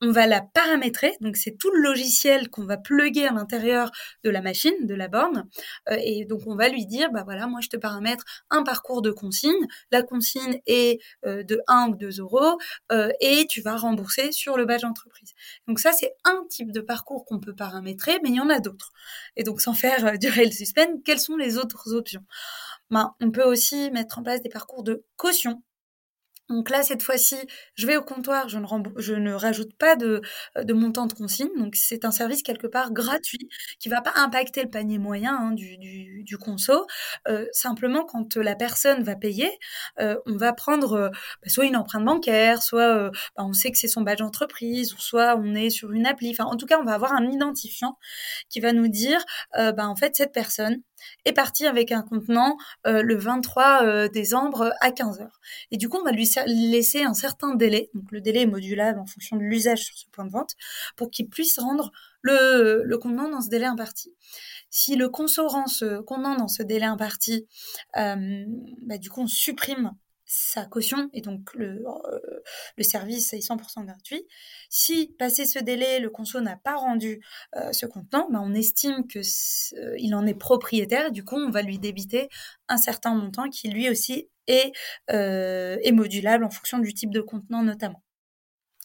On 0.00 0.12
va 0.12 0.26
la 0.26 0.40
paramétrer, 0.40 1.14
donc 1.20 1.36
c'est 1.36 1.56
tout 1.58 1.70
le 1.72 1.80
logiciel 1.82 2.48
qu'on 2.48 2.64
va 2.64 2.76
pluguer 2.76 3.26
à 3.26 3.32
l'intérieur 3.32 3.90
de 4.22 4.30
la 4.30 4.40
machine, 4.40 4.74
de 4.82 4.94
la 4.94 5.08
borne, 5.08 5.48
euh, 5.90 5.96
et 6.00 6.24
donc 6.26 6.42
on 6.46 6.54
va 6.54 6.68
lui 6.68 6.86
dire, 6.86 7.10
bah 7.12 7.22
voilà, 7.24 7.46
moi 7.46 7.60
je 7.60 7.68
te 7.68 7.76
paramètre 7.76 8.24
un 8.50 8.62
parcours 8.62 9.02
de 9.02 9.10
consigne, 9.10 9.52
la 9.90 10.02
consigne 10.02 10.60
est 10.66 11.00
de 11.24 11.60
1 11.66 11.88
ou 11.90 11.96
2 11.96 12.20
euros, 12.20 12.58
et 13.20 13.46
tu 13.48 13.60
vas 13.62 13.76
rembourser 13.76 14.32
sur 14.32 14.56
le 14.56 14.64
badge 14.64 14.84
entreprise. 14.84 15.32
Donc 15.66 15.80
ça 15.80 15.92
c'est 15.92 16.14
un 16.24 16.44
type 16.48 16.72
de 16.72 16.80
parcours 16.80 17.24
qu'on 17.24 17.40
peut 17.40 17.54
paramétrer, 17.54 18.18
mais 18.22 18.30
il 18.30 18.36
y 18.36 18.40
en 18.40 18.50
a 18.50 18.60
d'autres. 18.60 18.92
Et 19.36 19.42
donc 19.42 19.60
sans 19.60 19.74
faire 19.74 20.18
durer 20.18 20.44
le 20.44 20.52
suspense, 20.52 20.88
quelles 21.04 21.20
sont 21.20 21.36
les 21.36 21.58
autres 21.58 21.94
options? 21.94 22.24
Ben, 22.90 23.14
on 23.20 23.30
peut 23.30 23.44
aussi 23.44 23.90
mettre 23.90 24.18
en 24.18 24.22
place 24.22 24.42
des 24.42 24.48
parcours 24.48 24.82
de 24.82 25.04
caution 25.16 25.62
donc 26.50 26.68
là, 26.68 26.82
cette 26.82 27.02
fois-ci, 27.02 27.36
je 27.74 27.86
vais 27.86 27.96
au 27.96 28.02
comptoir, 28.02 28.50
je 28.50 28.58
ne, 28.58 29.16
ne 29.16 29.32
rajoute 29.32 29.74
pas 29.78 29.96
de, 29.96 30.20
montant 30.72 31.06
de 31.06 31.14
consigne. 31.14 31.48
Donc 31.56 31.74
c'est 31.74 32.04
un 32.04 32.10
service 32.10 32.42
quelque 32.42 32.66
part 32.66 32.92
gratuit 32.92 33.48
qui 33.78 33.88
va 33.88 34.02
pas 34.02 34.12
impacter 34.16 34.62
le 34.62 34.68
panier 34.68 34.98
moyen 34.98 35.34
hein, 35.34 35.52
du, 35.52 36.36
conso. 36.38 36.86
Euh, 37.28 37.46
simplement, 37.52 38.04
quand 38.04 38.36
la 38.36 38.56
personne 38.56 39.02
va 39.02 39.16
payer, 39.16 39.50
euh, 40.00 40.16
on 40.26 40.36
va 40.36 40.52
prendre 40.52 40.92
euh, 40.92 41.08
bah, 41.08 41.48
soit 41.48 41.64
une 41.64 41.76
empreinte 41.76 42.04
bancaire, 42.04 42.62
soit 42.62 43.10
bah, 43.36 43.44
on 43.44 43.54
sait 43.54 43.70
que 43.70 43.78
c'est 43.78 43.88
son 43.88 44.02
badge 44.02 44.20
entreprise, 44.20 44.92
ou 44.92 44.98
soit 44.98 45.36
on 45.36 45.54
est 45.54 45.70
sur 45.70 45.92
une 45.92 46.06
appli. 46.06 46.34
En 46.38 46.56
tout 46.56 46.66
cas, 46.66 46.78
on 46.78 46.84
va 46.84 46.92
avoir 46.92 47.14
un 47.14 47.30
identifiant 47.30 47.96
qui 48.50 48.60
va 48.60 48.72
nous 48.72 48.88
dire, 48.88 49.24
bah, 49.54 49.88
en 49.88 49.96
fait, 49.96 50.16
cette 50.16 50.32
personne 50.32 50.82
est 51.24 51.32
partie 51.32 51.66
avec 51.66 51.92
un 51.92 52.02
contenant 52.02 52.56
le 52.84 53.14
23 53.14 54.08
décembre 54.08 54.72
à 54.80 54.90
15 54.90 55.20
heures. 55.20 55.40
Et 55.70 55.76
du 55.76 55.88
coup, 55.88 55.98
on 55.98 56.04
va 56.04 56.12
lui 56.12 56.26
laisser 56.46 57.02
un 57.02 57.14
certain 57.14 57.54
délai, 57.54 57.90
donc 57.94 58.10
le 58.10 58.20
délai 58.20 58.42
est 58.42 58.46
modulable 58.46 58.98
en 58.98 59.06
fonction 59.06 59.36
de 59.36 59.42
l'usage 59.42 59.84
sur 59.84 59.96
ce 59.96 60.06
point 60.10 60.24
de 60.24 60.30
vente, 60.30 60.54
pour 60.96 61.10
qu'il 61.10 61.28
puisse 61.28 61.58
rendre 61.58 61.92
le, 62.22 62.82
le 62.84 62.98
contenant 62.98 63.28
dans 63.28 63.40
ce 63.40 63.48
délai 63.48 63.66
imparti. 63.66 64.14
Si 64.70 64.96
le 64.96 65.08
conso 65.08 65.46
rend 65.46 65.66
ce 65.66 66.00
contenant 66.00 66.36
dans 66.36 66.48
ce 66.48 66.62
délai 66.62 66.86
imparti, 66.86 67.46
euh, 67.96 68.44
bah, 68.82 68.98
du 68.98 69.10
coup 69.10 69.20
on 69.20 69.26
supprime 69.26 69.92
sa 70.26 70.64
caution 70.64 71.10
et 71.12 71.20
donc 71.20 71.54
le, 71.54 71.84
euh, 71.86 72.82
service 72.82 73.32
est 73.32 73.40
100% 73.40 73.84
gratuit. 73.84 74.26
Si 74.68 75.14
passé 75.18 75.44
ce 75.46 75.58
délai, 75.58 76.00
le 76.00 76.10
conso 76.10 76.40
n'a 76.40 76.56
pas 76.56 76.76
rendu 76.76 77.24
euh, 77.56 77.72
ce 77.72 77.86
contenant, 77.86 78.28
bah, 78.30 78.40
on 78.42 78.54
estime 78.54 79.06
que 79.06 79.20
il 79.98 80.14
en 80.14 80.26
est 80.26 80.34
propriétaire. 80.34 81.12
Du 81.12 81.24
coup, 81.24 81.36
on 81.36 81.50
va 81.50 81.62
lui 81.62 81.78
débiter 81.78 82.28
un 82.68 82.76
certain 82.76 83.14
montant 83.14 83.48
qui 83.50 83.68
lui 83.68 83.88
aussi 83.88 84.28
euh, 85.10 85.78
est 85.82 85.92
modulable 85.92 86.44
en 86.44 86.50
fonction 86.50 86.78
du 86.78 86.94
type 86.94 87.10
de 87.10 87.20
contenant 87.20 87.62
notamment. 87.62 88.02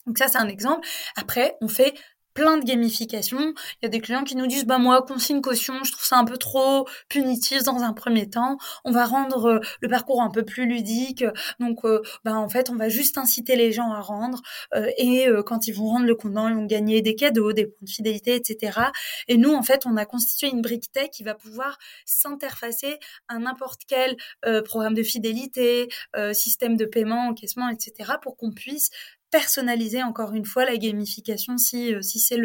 Donc 0.06 0.18
ça, 0.18 0.28
c'est 0.28 0.38
un 0.38 0.48
exemple. 0.48 0.88
Après, 1.16 1.58
on 1.62 1.68
fait 1.68 1.94
plein 2.40 2.58
de 2.58 2.64
gamification. 2.64 3.38
Il 3.38 3.84
y 3.84 3.86
a 3.86 3.90
des 3.90 4.00
clients 4.00 4.24
qui 4.24 4.38
nous 4.38 4.48
disent 4.48 4.66
bah 4.66 4.78
moi 4.78 5.02
consigne 5.02 5.42
caution, 5.42 5.84
je 5.84 5.92
trouve 5.92 6.06
ça 6.06 6.18
un 6.18 6.24
peu 6.24 6.38
trop 6.38 6.88
punitif 7.10 7.64
dans 7.64 7.84
un 7.84 7.92
premier 7.92 8.30
temps. 8.30 8.58
On 8.86 8.92
va 8.92 9.06
rendre 9.06 9.46
euh, 9.46 9.60
le 9.82 9.90
parcours 9.90 10.22
un 10.22 10.30
peu 10.30 10.44
plus 10.44 10.66
ludique. 10.66 11.26
Donc 11.60 11.84
euh, 11.84 12.02
bah 12.24 12.36
en 12.36 12.48
fait, 12.48 12.70
on 12.70 12.78
va 12.78 12.88
juste 12.88 13.18
inciter 13.18 13.58
les 13.58 13.74
gens 13.74 13.92
à 13.92 14.00
rendre 14.00 14.42
euh, 14.74 14.90
et 14.98 15.28
quand 15.46 15.68
ils 15.68 15.74
vont 15.74 15.88
rendre 15.88 16.06
le 16.06 16.16
contenant, 16.16 16.48
ils 16.48 16.56
vont 16.56 16.66
gagner 16.66 17.02
des 17.02 17.16
cadeaux, 17.16 17.52
des 17.52 17.66
points 17.66 17.78
de 17.82 17.90
fidélité, 17.90 18.36
etc. 18.36 18.80
Et 19.28 19.36
nous 19.36 19.54
en 19.54 19.62
fait, 19.62 19.86
on 19.86 19.98
a 19.98 20.06
constitué 20.06 20.48
une 20.48 20.62
brique 20.62 20.94
tech 20.94 21.10
qui 21.10 21.24
va 21.24 21.36
pouvoir 21.36 21.78
s'interfacer 22.06 23.00
à 23.28 23.38
n'importe 23.38 23.82
quel 23.86 24.16
programme 24.64 24.94
de 24.94 25.04
fidélité, 25.04 25.90
système 26.32 26.78
de 26.78 26.86
paiement, 26.86 27.28
encaissement, 27.28 27.68
etc. 27.68 28.14
pour 28.22 28.38
qu'on 28.38 28.52
puisse 28.52 28.92
personnaliser 29.32 30.04
encore 30.04 30.34
une 30.34 30.46
fois 30.46 30.66
la 30.66 30.78
gamification 30.78 31.58
si, 31.58 31.94
si 32.02 32.20
c'est 32.20 32.38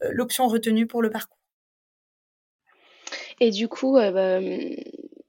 l'option 0.00 0.48
retenue 0.48 0.86
pour 0.86 1.02
le 1.02 1.10
parcours. 1.10 1.38
Et 3.40 3.50
du 3.50 3.68
coup, 3.68 3.94
bah, 3.94 4.40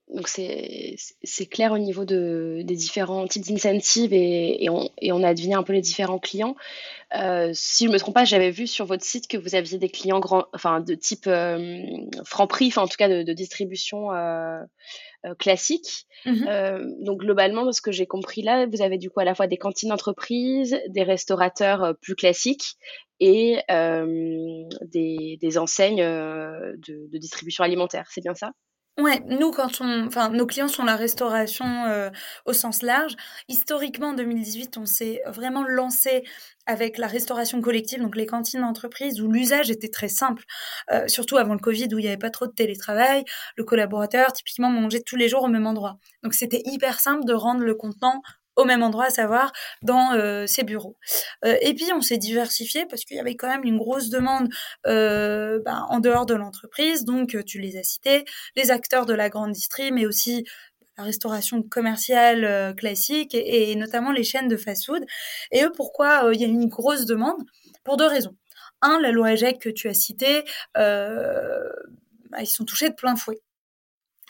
donc 0.10 0.28
c'est 0.28 1.46
clair 1.46 1.72
au 1.72 1.78
niveau 1.78 2.04
de, 2.04 2.62
des 2.64 2.76
différents 2.76 3.28
types 3.28 3.46
d'incentives 3.46 4.12
et, 4.12 4.64
et, 4.64 4.70
on, 4.70 4.90
et 5.00 5.12
on 5.12 5.22
a 5.24 5.34
deviné 5.36 5.54
un 5.54 5.62
peu 5.62 5.74
les 5.74 5.82
différents 5.82 6.18
clients. 6.18 6.56
Euh, 7.16 7.52
si 7.54 7.86
je 7.86 7.92
me 7.92 7.98
trompe 8.00 8.16
pas, 8.16 8.26
j'avais 8.26 8.50
vu 8.50 8.66
sur 8.66 8.86
votre 8.86 9.04
site 9.04 9.28
que 9.28 9.38
vous 9.38 9.54
aviez 9.54 9.78
des 9.78 9.90
clients 9.90 10.20
grand, 10.20 10.46
enfin 10.54 10.80
de 10.80 10.96
type 10.96 11.28
euh, 11.28 11.84
Franprix, 12.24 12.70
enfin 12.70 12.84
en 12.84 12.88
tout 12.88 12.98
cas 12.98 13.08
de, 13.08 13.22
de 13.22 13.34
distribution 13.34 14.12
euh, 14.12 14.60
classique. 15.38 16.08
Mmh 16.26 16.46
euh, 16.48 16.84
donc 17.02 17.20
globalement, 17.20 17.66
de 17.66 17.72
ce 17.72 17.82
que 17.82 17.92
j'ai 17.92 18.08
compris 18.08 18.42
là, 18.42 18.66
vous 18.66 18.82
avez 18.82 18.98
du 18.98 19.10
coup 19.10 19.20
à 19.20 19.26
la 19.26 19.36
fois 19.36 19.48
des 19.48 19.58
cantines 19.58 19.90
d'entreprise, 19.90 20.80
des 20.88 21.04
restaurateurs 21.04 21.96
plus 22.02 22.16
classiques 22.16 22.78
et 23.20 23.60
des, 23.70 25.38
des, 25.40 25.58
enseignes 25.58 26.04
de, 26.04 26.78
de 26.88 27.18
distribution 27.18 27.64
alimentaire. 27.64 28.08
C'est 28.10 28.22
bien 28.22 28.34
ça? 28.34 28.52
Ouais, 29.00 29.22
nous 29.28 29.52
quand 29.52 29.80
on, 29.80 30.08
enfin 30.08 30.30
nos 30.30 30.46
clients 30.46 30.68
sont 30.68 30.84
la 30.84 30.98
restauration 30.98 31.86
euh, 31.86 32.10
au 32.46 32.52
sens 32.52 32.82
large. 32.82 33.16
Historiquement, 33.48 34.10
en 34.10 34.14
2018, 34.14 34.78
on 34.78 34.86
s'est 34.86 35.22
vraiment 35.26 35.64
lancé 35.64 36.24
avec 36.66 36.98
la 36.98 37.08
restauration 37.08 37.62
collective, 37.62 38.02
donc 38.02 38.18
les 38.18 38.26
cantines 38.26 38.60
d'entreprise 38.60 39.22
où 39.22 39.32
l'usage 39.32 39.72
était 39.72 39.88
très 39.88 40.10
simple, 40.10 40.44
euh, 40.92 41.08
surtout 41.08 41.38
avant 41.38 41.54
le 41.54 41.60
Covid 41.60 41.88
où 41.94 42.00
il 42.00 42.02
n'y 42.02 42.08
avait 42.08 42.18
pas 42.18 42.30
trop 42.30 42.46
de 42.46 42.52
télétravail. 42.52 43.24
Le 43.56 43.64
collaborateur 43.64 44.34
typiquement 44.34 44.70
mangeait 44.70 45.02
tous 45.02 45.16
les 45.16 45.30
jours 45.30 45.44
au 45.44 45.48
même 45.48 45.66
endroit, 45.66 45.98
donc 46.24 46.34
c'était 46.34 46.62
hyper 46.66 47.00
simple 47.00 47.24
de 47.26 47.34
rendre 47.34 47.62
le 47.62 47.76
contenant 47.76 48.22
au 48.60 48.66
même 48.66 48.84
endroit, 48.84 49.06
à 49.06 49.10
savoir 49.10 49.52
dans 49.82 50.14
euh, 50.14 50.46
ses 50.46 50.64
bureaux. 50.64 50.98
Euh, 51.46 51.56
et 51.62 51.74
puis 51.74 51.86
on 51.94 52.02
s'est 52.02 52.18
diversifié 52.18 52.86
parce 52.86 53.06
qu'il 53.06 53.18
y 53.18 53.20
avait 53.20 53.36
quand 53.36 53.48
même 53.48 53.64
une 53.64 53.78
grosse 53.78 54.10
demande 54.10 54.50
euh, 54.86 55.60
ben, 55.64 55.86
en 55.90 56.00
dehors 56.00 56.26
de 56.26 56.34
l'entreprise. 56.34 57.06
Donc 57.06 57.38
tu 57.46 57.60
les 57.60 57.78
as 57.78 57.84
cités, 57.84 58.26
les 58.56 58.72
acteurs 58.72 59.06
de 59.06 59.14
la 59.14 59.30
grande 59.30 59.54
distrie, 59.54 59.92
mais 59.92 60.06
aussi 60.06 60.44
la 60.98 61.06
restauration 61.06 61.64
commerciale 61.64 62.76
classique 62.76 63.34
et, 63.34 63.74
notamment 63.76 64.12
les 64.12 64.26
chaînes 64.26 64.50
de 64.50 64.58
fast-food. 64.58 65.06
Et 65.52 65.64
eux, 65.64 65.72
pourquoi 65.74 66.30
il 66.34 66.42
y 66.42 66.44
a 66.44 66.48
une 66.48 66.68
grosse 66.68 67.06
demande? 67.06 67.42
Pour 67.86 67.96
deux 67.96 68.08
raisons. 68.08 68.36
Un, 68.82 69.00
la 69.00 69.12
loi 69.12 69.30
AGEC 69.30 69.60
que 69.60 69.70
tu 69.70 69.88
as 69.88 69.94
citée, 69.94 70.44
bah, 70.76 72.42
ils 72.42 72.48
sont 72.48 72.66
touchés 72.66 72.90
de 72.90 72.96
plein 72.96 73.16
fouet. 73.16 73.40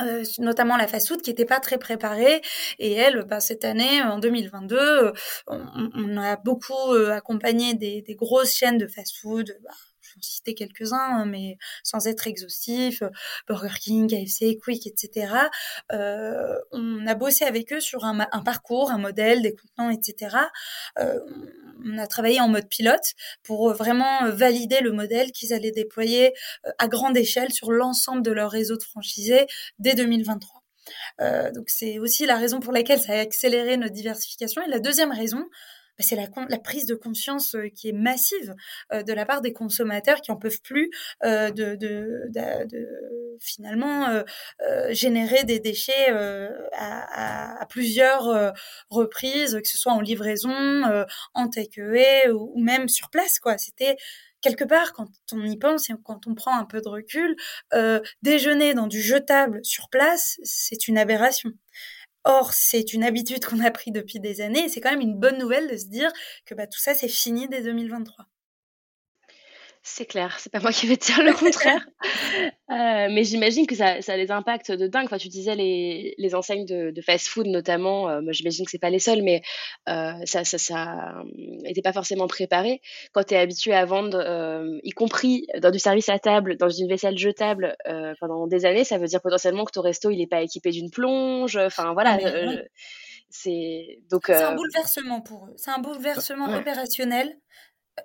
Euh, 0.02 0.24
notamment 0.38 0.78
la 0.78 0.88
fast-food 0.88 1.22
qui 1.22 1.30
n'était 1.30 1.46
pas 1.46 1.60
très 1.60 1.78
préparée. 1.78 2.42
Et 2.80 2.94
elle 2.94 3.26
bah, 3.26 3.40
cette 3.40 3.66
année 3.66 4.02
en 4.02 4.18
2022 4.20 4.78
euh, 4.78 5.12
on, 5.48 6.18
a 6.18 6.38
beaucoup 6.38 6.94
euh, 6.94 7.12
accompagné 7.12 7.74
des, 7.74 8.02
des, 8.02 8.16
grosses 8.16 8.54
chaînes 8.54 8.78
de 8.78 8.88
fast-food 8.88 9.58
bah, 9.64 9.72
vais 10.16 10.22
citer 10.22 10.56
quelques-uns, 10.56 10.98
hein, 10.98 11.26
mais 11.26 11.58
sans 11.84 12.08
être 12.08 12.28
exhaustif, 12.28 13.04
Burger 13.48 13.78
King, 13.80 14.10
KFC, 14.10 14.58
Quick, 14.58 14.88
etc. 14.88 15.34
Euh, 15.92 16.56
on 16.72 17.06
a 17.08 17.16
bossé 17.16 17.46
avec 17.46 17.74
eux 17.74 17.80
sur 17.80 18.06
un, 18.06 18.28
parcours, 18.44 18.92
un 18.92 18.98
modèle, 18.98 19.42
des 19.42 19.56
contenants, 19.56 19.90
etc. 19.90 20.38
Euh, 21.00 21.20
on 21.86 21.98
a 21.98 22.08
travaillé 22.08 22.42
en 22.42 22.50
mode 22.50 22.68
pilote 22.68 23.14
pour 23.44 23.74
vraiment 23.74 24.30
valider 24.30 24.82
le 24.82 24.92
modèle 24.92 25.32
qu'ils 25.32 25.54
allaient 25.54 25.72
déployer 25.72 26.34
euh, 26.66 26.72
à 26.78 26.88
grande 26.88 27.18
échelle 27.18 27.52
sur 27.52 27.72
l'ensemble 27.72 28.22
de 28.22 28.32
leur 28.32 28.52
réseau 28.52 28.78
de 28.78 28.84
franchisés 28.84 29.46
dès 29.80 29.96
2023. 29.96 30.64
Euh, 31.22 31.52
donc 31.52 31.70
c'est 31.70 32.00
aussi 32.00 32.26
la 32.26 32.38
raison 32.38 32.60
pour 32.60 32.74
laquelle 32.74 33.00
ça 33.00 33.14
a 33.14 33.20
accéléré 33.20 33.78
notre 33.78 33.94
diversification. 33.94 34.62
Et 34.64 34.70
la 34.70 34.80
deuxième 34.80 35.12
raison, 35.12 35.46
c'est 36.04 36.16
la, 36.16 36.28
prise 36.60 36.86
de 36.86 36.96
conscience 36.96 37.56
euh, 37.56 37.70
qui 37.70 37.90
est 37.90 37.94
massive 37.94 38.56
euh, 38.94 39.04
de 39.04 39.14
la 39.14 39.26
part 39.26 39.42
des 39.42 39.54
consommateurs 39.54 40.22
qui 40.22 40.32
en 40.32 40.38
peuvent 40.38 40.62
plus 40.62 40.90
euh, 41.24 41.52
de, 41.52 41.76
de, 41.76 42.30
de, 42.32 43.38
finalement 43.42 44.24
générer 44.90 45.46
des 45.46 45.60
déchets 45.60 46.10
à, 46.74 47.66
plusieurs 47.70 48.54
reprises, 48.90 49.60
que 49.62 49.68
ce 49.68 49.78
soit 49.78 49.94
en 49.94 50.02
livraison, 50.02 50.84
en 51.34 51.48
take-away 51.48 52.30
ou, 52.32 52.52
ou, 52.54 52.62
même 52.62 52.90
sur 52.90 53.10
place. 53.10 53.40
quoi. 53.40 53.58
C'était 53.58 53.96
quelque 54.42 54.66
part, 54.66 54.92
quand 54.92 55.08
on 55.32 55.46
y 55.46 55.58
pense 55.58 55.90
et 55.90 55.94
quand 56.04 56.28
on 56.28 56.36
prend 56.36 56.58
un 56.58 56.66
peu 56.66 56.82
de 56.82 56.90
recul, 56.90 57.36
déjeuner 58.22 58.74
dans 58.74 58.88
du 58.88 59.02
jetable 59.02 59.62
sur 59.64 59.90
place, 59.90 60.38
c'est 60.44 60.90
une 60.90 60.98
aberration. 60.98 61.52
Or, 62.26 62.54
c'est 62.54 62.94
une 62.94 63.04
habitude 63.04 63.46
qu'on 63.46 63.60
a 63.64 63.72
pris 63.72 63.92
depuis 63.92 64.20
des 64.20 64.42
années 64.42 64.66
et 64.66 64.70
c'est 64.70 64.82
quand 64.82 64.92
même 64.92 65.02
une 65.02 65.20
bonne 65.20 65.38
nouvelle 65.38 65.70
de 65.70 65.78
se 65.78 65.86
dire 65.86 66.12
que 66.46 66.54
bah, 66.56 66.68
tout 66.68 66.80
ça, 66.80 66.94
c'est 66.94 67.08
fini 67.08 67.48
dès 67.48 67.62
2023. 67.62 68.26
C'est 69.92 70.06
clair, 70.06 70.38
c'est 70.40 70.52
pas 70.52 70.60
moi 70.60 70.72
qui 70.72 70.86
vais 70.86 70.98
te 70.98 71.08
dire 71.08 71.24
le 71.24 71.34
contraire. 71.46 71.84
euh, 72.70 73.08
mais 73.12 73.24
j'imagine 73.24 73.66
que 73.66 73.76
ça, 73.76 74.04
ça, 74.04 74.14
a 74.14 74.18
des 74.18 74.30
impacts 74.30 74.72
de 74.72 74.86
dingue. 74.86 75.06
Enfin, 75.06 75.18
tu 75.18 75.30
disais 75.30 75.56
les, 75.56 76.14
les 76.20 76.36
enseignes 76.36 76.66
de, 76.66 76.92
de 76.92 77.02
fast-food 77.02 77.48
notamment. 77.48 78.08
Euh, 78.08 78.22
j'imagine 78.30 78.66
que 78.66 78.72
c'est 78.72 78.78
pas 78.78 78.92
les 78.92 79.00
seuls, 79.00 79.24
mais 79.24 79.42
euh, 79.90 80.14
ça, 80.26 80.44
ça, 80.46 80.60
ça 80.60 81.16
était 81.66 81.82
pas 81.82 81.92
forcément 81.92 82.28
préparé. 82.28 82.82
Quand 83.14 83.24
tu 83.24 83.34
es 83.34 83.38
habitué 83.38 83.74
à 83.74 83.84
vendre, 83.86 84.16
euh, 84.24 84.80
y 84.84 84.92
compris 84.92 85.48
dans 85.60 85.72
du 85.72 85.80
service 85.80 86.08
à 86.10 86.20
table, 86.20 86.56
dans 86.58 86.70
une 86.70 86.88
vaisselle 86.88 87.18
jetable 87.18 87.76
pendant 88.20 88.46
des 88.46 88.66
années, 88.66 88.84
ça 88.84 89.00
veut 89.00 89.08
dire 89.08 89.22
potentiellement 89.22 89.66
que 89.66 89.72
ton 89.72 89.82
resto 89.82 90.12
il 90.12 90.22
est 90.22 90.28
pas 90.28 90.44
équipé 90.44 90.70
d'une 90.70 90.92
plonge. 90.92 91.58
Enfin 91.58 91.94
voilà. 91.94 92.20
Ah, 92.24 92.62
c'est 93.32 94.00
donc. 94.12 94.26
C'est 94.28 94.36
un 94.36 94.56
bouleversement 94.56 95.22
pour 95.22 95.48
eux. 95.48 95.54
C'est 95.58 95.72
un 95.72 95.80
bouleversement 95.80 96.54
opérationnel 96.56 97.36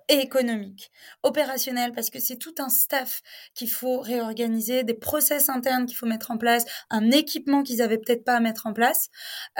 et 0.08 0.20
économique, 0.20 0.90
opérationnel, 1.22 1.92
parce 1.92 2.10
que 2.10 2.18
c'est 2.18 2.36
tout 2.36 2.54
un 2.58 2.68
staff 2.68 3.22
qu'il 3.54 3.70
faut 3.70 4.00
réorganiser, 4.00 4.84
des 4.84 4.94
process 4.94 5.48
internes 5.48 5.86
qu'il 5.86 5.96
faut 5.96 6.06
mettre 6.06 6.30
en 6.30 6.38
place, 6.38 6.64
un 6.90 7.10
équipement 7.10 7.62
qu'ils 7.62 7.82
avaient 7.82 7.98
peut-être 7.98 8.24
pas 8.24 8.36
à 8.36 8.40
mettre 8.40 8.66
en 8.66 8.72
place. 8.72 9.08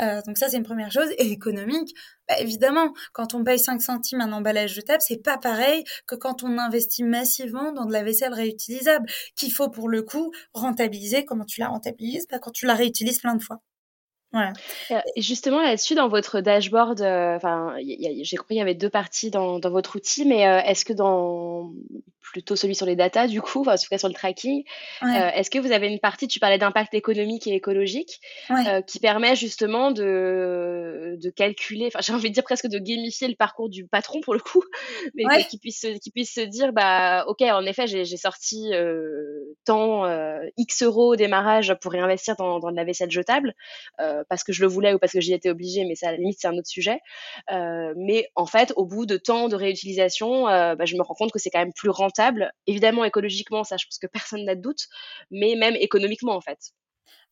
Euh, 0.01 0.21
donc 0.27 0.39
ça, 0.39 0.49
c'est 0.49 0.57
une 0.57 0.65
première 0.65 0.93
chose. 0.93 1.09
Et 1.19 1.31
économique, 1.31 1.95
bah, 2.29 2.39
évidemment, 2.39 2.93
quand 3.13 3.35
on 3.35 3.45
paye 3.45 3.59
5 3.59 3.83
centimes 3.83 4.21
un 4.21 4.33
emballage 4.33 4.75
jetable, 4.75 5.03
c'est 5.03 5.23
pas 5.23 5.39
pareil 5.39 5.85
que 6.07 6.15
quand 6.15 6.43
on 6.43 6.59
investit 6.59 7.05
massivement 7.05 7.73
dans 7.73 7.85
de 7.87 7.93
la 7.93 8.03
vaisselle 8.03 8.33
réutilisable, 8.35 9.07
qu'il 9.37 9.53
faut 9.53 9.69
pour 9.71 9.89
le 9.89 10.03
coup 10.03 10.33
rentabiliser. 10.55 11.25
Comment 11.25 11.45
tu 11.45 11.61
la 11.61 11.69
rentabilises? 11.69 12.27
Bah, 12.31 12.39
Quand 12.39 12.53
tu 12.53 12.67
la 12.67 12.75
réutilises 12.75 13.19
plein 13.21 13.35
de 13.35 13.43
fois. 13.43 13.61
Euh, 14.91 15.01
et 15.17 15.23
justement, 15.23 15.63
là-dessus, 15.63 15.95
dans 15.95 16.09
votre 16.09 16.41
dashboard, 16.41 17.01
euh, 17.01 17.39
j'ai 18.23 18.37
compris, 18.37 18.57
il 18.57 18.59
y 18.59 18.63
avait 18.63 18.75
deux 18.75 18.91
parties 18.91 19.31
dans, 19.31 19.59
dans 19.59 19.71
votre 19.71 19.97
outil, 19.97 20.25
mais 20.25 20.47
euh, 20.47 20.61
est-ce 20.61 20.85
que 20.85 20.93
dans 20.93 21.73
plutôt 22.21 22.57
celui 22.57 22.75
sur 22.75 22.87
les 22.87 22.97
data, 22.97 23.29
du 23.29 23.41
coup, 23.41 23.61
en 23.61 23.77
tout 23.77 23.87
cas 23.89 23.99
sur 23.99 24.09
le 24.09 24.15
tracking, 24.15 24.65
est-ce 25.03 25.51
que 25.51 25.59
vous 25.61 25.71
avez 25.71 25.87
une 25.87 26.01
partie, 26.01 26.27
tu 26.27 26.41
parlais 26.41 26.59
d'impact 26.59 26.93
économique 26.95 27.47
et 27.47 27.55
écologique, 27.55 28.21
qui 28.89 28.99
permet 28.99 29.37
justement 29.37 29.93
de, 29.93 31.17
de 31.21 31.31
calculer, 31.31 31.87
enfin, 31.87 32.01
j'ai 32.03 32.13
envie 32.13 32.31
de 32.31 32.35
dire 32.35 32.43
presque 32.43 32.67
de 32.67 32.79
gamifier 32.79 33.29
le 33.29 33.37
parcours 33.37 33.69
du 33.69 33.87
patron 33.87 34.21
pour 34.21 34.35
le 34.35 34.41
coup, 34.41 34.65
mais 35.15 35.45
qui 35.45 35.59
puisse, 35.59 35.87
qui 36.03 36.11
puisse 36.11 36.35
se 36.35 36.41
dire, 36.41 36.73
bah, 36.73 37.25
ok, 37.29 37.43
en 37.43 37.65
effet, 37.67 37.87
j'ai 37.87 38.17
sorti 38.17 38.73
tant 39.65 40.05
X 40.57 40.83
euros 40.83 41.13
au 41.13 41.17
démarrage 41.17 41.75
pour 41.81 41.93
réinvestir 41.93 42.35
dans, 42.37 42.59
dans 42.59 42.73
de 42.73 42.77
la 42.77 42.85
vaisselle 42.85 43.13
jetable 43.13 43.55
parce 44.29 44.45
que 44.45 44.53
je 44.53 44.63
le 44.63 44.69
voulais 44.69 44.95
ou 44.95 44.99
parce 44.99 45.13
que 45.13 45.21
j'y 45.21 45.33
étais 45.33 45.51
obligée, 45.51 45.85
mais 45.85 45.95
ça, 45.95 46.09
à 46.09 46.13
la 46.13 46.19
limite, 46.19 46.39
c'est 46.41 46.49
un 46.49 46.57
autre 46.57 46.69
sujet. 46.69 47.01
Euh, 47.53 47.93
mais 47.97 48.29
en 48.35 48.47
fait, 48.47 48.73
au 48.77 48.87
bout 48.87 49.07
de 49.07 49.17
temps 49.17 49.49
de 49.49 49.57
réutilisation, 49.57 50.49
euh, 50.49 50.75
bah, 50.77 50.85
je 50.85 50.97
me 50.97 51.03
rends 51.03 51.15
compte 51.15 51.33
que 51.33 51.39
c'est 51.39 51.51
quand 51.51 51.61
même 51.61 51.73
plus 51.75 51.91
rentable. 51.91 52.53
Évidemment, 52.67 53.05
écologiquement, 53.05 53.65
ça, 53.65 53.77
je 53.77 53.87
pense 53.87 53.99
que 53.99 54.07
personne 54.07 54.45
n'a 54.45 54.55
de 54.55 54.61
doute, 54.61 54.87
mais 55.31 55.55
même 55.57 55.77
économiquement, 55.77 56.35
en 56.35 56.41
fait. 56.41 56.59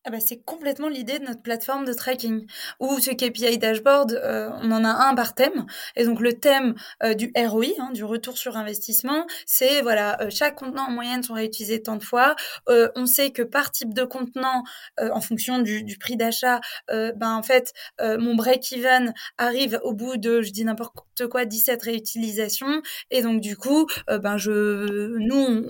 Ah 0.05 0.11
bah 0.11 0.19
c'est 0.19 0.43
complètement 0.43 0.89
l'idée 0.89 1.17
de 1.19 1.23
notre 1.23 1.41
plateforme 1.41 1.85
de 1.85 1.93
tracking. 1.93 2.45
Ou 2.81 2.99
ce 2.99 3.11
KPI 3.11 3.57
dashboard, 3.57 4.11
euh, 4.11 4.49
on 4.61 4.69
en 4.73 4.83
a 4.83 4.89
un 4.89 5.15
par 5.15 5.33
thème. 5.33 5.65
Et 5.95 6.03
donc 6.03 6.19
le 6.19 6.33
thème 6.33 6.75
euh, 7.03 7.13
du 7.13 7.31
ROI, 7.37 7.67
hein, 7.79 7.89
du 7.93 8.03
retour 8.03 8.37
sur 8.37 8.57
investissement, 8.57 9.25
c'est 9.45 9.81
voilà, 9.81 10.21
euh, 10.21 10.29
chaque 10.29 10.55
contenant 10.55 10.87
en 10.87 10.91
moyenne 10.91 11.23
sont 11.23 11.35
réutilisés 11.35 11.81
tant 11.81 11.95
de 11.95 12.03
fois. 12.03 12.35
on 12.67 13.05
sait 13.05 13.31
que 13.31 13.43
par 13.43 13.71
type 13.71 13.93
de 13.93 14.03
contenant, 14.03 14.63
en 14.99 15.21
fonction 15.21 15.59
du, 15.59 15.83
du 15.83 15.97
prix 15.97 16.17
d'achat, 16.17 16.59
ben 16.89 17.35
en 17.35 17.43
fait 17.43 17.71
mon 18.01 18.35
break-even 18.35 19.13
arrive 19.37 19.79
au 19.83 19.93
bout 19.93 20.17
de, 20.17 20.41
je 20.41 20.51
dis 20.51 20.65
n'importe 20.65 21.27
quoi, 21.29 21.45
17 21.45 21.81
réutilisations. 21.81 22.81
Et 23.11 23.21
donc 23.21 23.41
du 23.41 23.55
coup, 23.55 23.87
ben 24.07 24.37
je, 24.37 25.17
nous 25.17 25.35
on, 25.35 25.63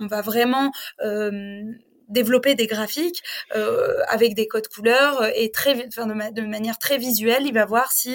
on 0.00 0.06
va 0.06 0.20
vraiment 0.22 0.70
développer 2.10 2.54
des 2.54 2.66
graphiques 2.66 3.22
avec 4.08 4.34
des 4.34 4.46
codes 4.46 4.68
couleurs 4.68 5.24
et 5.34 5.50
très, 5.50 5.86
enfin, 5.86 6.06
de, 6.06 6.42
manière 6.42 6.78
très 6.78 6.98
visuelle, 6.98 7.46
il 7.46 7.54
va 7.54 7.64
voir 7.64 7.92
si 7.92 8.14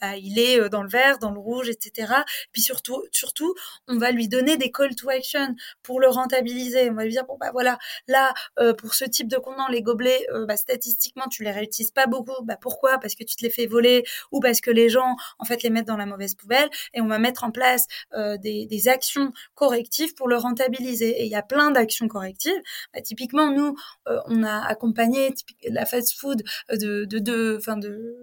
bah, 0.00 0.16
il 0.16 0.38
est 0.38 0.68
dans 0.68 0.82
le 0.82 0.88
vert, 0.88 1.18
dans 1.18 1.30
le 1.30 1.38
rouge, 1.38 1.68
etc. 1.68 2.12
Puis 2.52 2.62
surtout, 2.62 3.02
surtout, 3.12 3.54
on 3.86 3.98
va 3.98 4.10
lui 4.10 4.28
donner 4.28 4.56
des 4.56 4.70
call 4.70 4.94
to 4.94 5.08
action 5.10 5.54
pour 5.82 6.00
le 6.00 6.08
rentabiliser. 6.08 6.90
On 6.90 6.94
va 6.94 7.04
lui 7.04 7.12
dire 7.12 7.24
bon 7.26 7.36
bah 7.40 7.50
voilà, 7.52 7.78
là 8.06 8.34
pour 8.78 8.94
ce 8.94 9.04
type 9.04 9.28
de 9.28 9.36
contenant, 9.36 9.68
les 9.68 9.82
gobelets, 9.82 10.26
bah, 10.46 10.56
statistiquement 10.56 11.28
tu 11.28 11.44
les 11.44 11.52
réutilises 11.52 11.92
pas 11.92 12.06
beaucoup. 12.06 12.44
Bah 12.44 12.56
pourquoi? 12.60 12.98
Parce 12.98 13.14
que 13.14 13.24
tu 13.24 13.36
te 13.36 13.44
les 13.44 13.50
fais 13.50 13.66
voler 13.66 14.04
ou 14.32 14.40
parce 14.40 14.60
que 14.60 14.70
les 14.70 14.88
gens 14.88 15.16
en 15.38 15.44
fait 15.44 15.62
les 15.62 15.70
mettent 15.70 15.86
dans 15.86 15.96
la 15.96 16.06
mauvaise 16.06 16.34
poubelle. 16.34 16.68
Et 16.94 17.00
on 17.00 17.06
va 17.06 17.18
mettre 17.18 17.44
en 17.44 17.50
place 17.50 17.86
des, 18.14 18.66
des 18.66 18.88
actions 18.88 19.32
correctives 19.54 20.14
pour 20.14 20.28
le 20.28 20.36
rentabiliser. 20.36 21.20
Et 21.20 21.24
il 21.24 21.30
y 21.30 21.36
a 21.36 21.42
plein 21.42 21.70
d'actions 21.70 22.08
correctives. 22.08 22.60
Bah, 22.94 23.00
typiquement, 23.00 23.27
nous, 23.32 23.76
euh, 24.08 24.18
on 24.26 24.42
a 24.42 24.66
accompagné 24.66 25.34
la 25.68 25.86
fast-food 25.86 26.42
de, 26.70 27.04
de, 27.04 27.18
de, 27.18 27.58
de, 27.80 28.16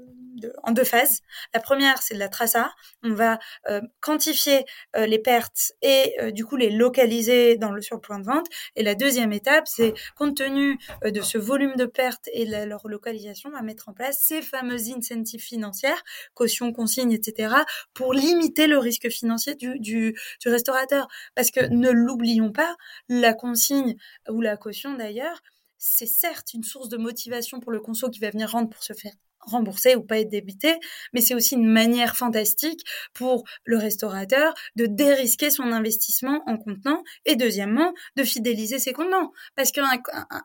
en 0.64 0.72
deux 0.72 0.84
phases. 0.84 1.22
La 1.54 1.60
première, 1.60 2.02
c'est 2.02 2.14
de 2.14 2.20
la 2.20 2.30
traça. 2.30 2.72
On 3.04 3.14
va 3.14 3.40
euh, 3.70 3.82
quantifier 4.02 4.66
euh, 4.96 5.06
les 5.06 5.20
pertes 5.20 5.74
et 5.82 6.16
du 6.32 6.46
coup 6.46 6.56
les 6.56 6.70
localiser 6.70 7.58
dans 7.58 7.72
le, 7.72 7.82
sur 7.82 7.96
le 7.96 8.02
point 8.02 8.20
de 8.20 8.26
vente. 8.26 8.48
Et 8.76 8.84
la 8.84 8.96
deuxième 8.96 9.34
étape, 9.34 9.68
c'est 9.68 9.94
compte 10.16 10.38
tenu 10.38 10.78
de 11.04 11.22
ce 11.22 11.38
volume 11.38 11.76
de 11.76 11.86
pertes 11.86 12.30
et 12.34 12.46
de 12.46 12.64
leur 12.66 12.88
localisation, 12.88 13.50
on 13.50 13.54
va 13.54 13.62
mettre 13.62 13.90
en 13.90 13.94
place 13.94 14.20
ces 14.22 14.42
fameuses 14.42 14.90
incentives 14.90 15.42
financières, 15.42 16.02
caution, 16.34 16.72
consigne, 16.74 17.12
etc., 17.12 17.54
pour 17.94 18.14
limiter 18.14 18.68
le 18.68 18.78
risque 18.78 19.10
financier 19.10 19.56
du 19.56 20.16
restaurateur. 20.46 21.08
Parce 21.36 21.52
que 21.52 21.66
ne 21.66 21.90
l'oublions 21.90 22.52
pas, 22.52 22.76
la 23.10 23.34
consigne 23.34 23.96
ou 24.30 24.42
la 24.42 24.58
caution 24.58 24.96
d'ailleurs, 24.96 25.42
c'est 25.78 26.08
certes 26.08 26.54
une 26.54 26.64
source 26.64 26.90
de 26.90 26.98
motivation 26.98 27.60
pour 27.60 27.72
le 27.72 27.80
conso 27.80 28.10
qui 28.10 28.20
va 28.20 28.30
venir 28.30 28.50
rendre 28.50 28.70
pour 28.70 28.84
se 28.84 28.94
faire 28.94 29.14
rembourser 29.46 29.96
ou 29.96 30.04
pas 30.04 30.20
être 30.20 30.30
débité, 30.30 30.76
mais 31.14 31.22
c'est 31.22 31.36
aussi 31.36 31.56
une 31.56 31.68
manière 31.68 32.16
fantastique 32.16 32.82
pour 33.14 33.44
le 33.64 33.78
restaurateur 33.78 34.54
de 34.76 34.86
dérisquer 34.86 35.50
son 35.50 35.72
investissement 35.72 36.42
en 36.48 36.58
contenant 36.58 37.04
et 37.26 37.36
deuxièmement 37.36 37.94
de 38.16 38.24
fidéliser 38.24 38.80
ses 38.80 38.94
contenants 38.94 39.32
parce 39.56 39.72
qu'un 39.72 39.86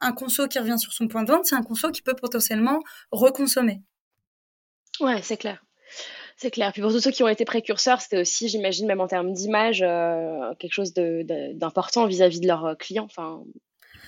un, 0.00 0.12
conso 0.12 0.49
qui 0.49 0.59
revient 0.59 0.78
sur 0.78 0.92
son 0.92 1.09
point 1.09 1.23
de 1.23 1.33
vente, 1.33 1.47
c'est 1.47 1.54
un 1.54 1.62
conso 1.62 1.90
qui 1.90 2.02
peut 2.02 2.14
potentiellement 2.14 2.80
reconsommer. 3.11 3.83
Ouais, 5.00 5.23
c'est 5.23 5.37
clair. 5.37 5.64
C'est 6.37 6.50
clair. 6.50 6.73
Puis 6.73 6.80
pour 6.80 6.90
tous 6.90 7.00
ceux 7.00 7.11
qui 7.11 7.23
ont 7.23 7.28
été 7.28 7.45
précurseurs, 7.45 8.00
c'était 8.00 8.21
aussi, 8.21 8.49
j'imagine, 8.49 8.87
même 8.87 9.00
en 9.00 9.07
termes 9.07 9.33
d'image, 9.33 9.83
euh, 9.83 10.54
quelque 10.59 10.73
chose 10.73 10.95
d'important 10.95 12.07
vis-à-vis 12.07 12.40
de 12.40 12.47
leurs 12.47 12.64
euh, 12.64 12.75
clients. 12.75 13.04
Enfin, 13.04 13.42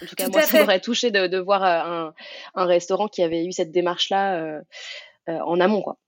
en 0.02 0.06
tout 0.06 0.14
cas, 0.16 0.28
moi, 0.28 0.42
ça 0.42 0.60
m'aurait 0.60 0.80
touché 0.80 1.10
de, 1.10 1.38
voir 1.38 1.64
euh, 1.64 2.10
un, 2.54 2.64
restaurant 2.66 3.08
qui 3.08 3.22
avait 3.22 3.44
eu 3.44 3.52
cette 3.52 3.70
démarche-là 3.70 4.60
en 5.26 5.60
amont, 5.60 5.82
quoi. 5.82 5.98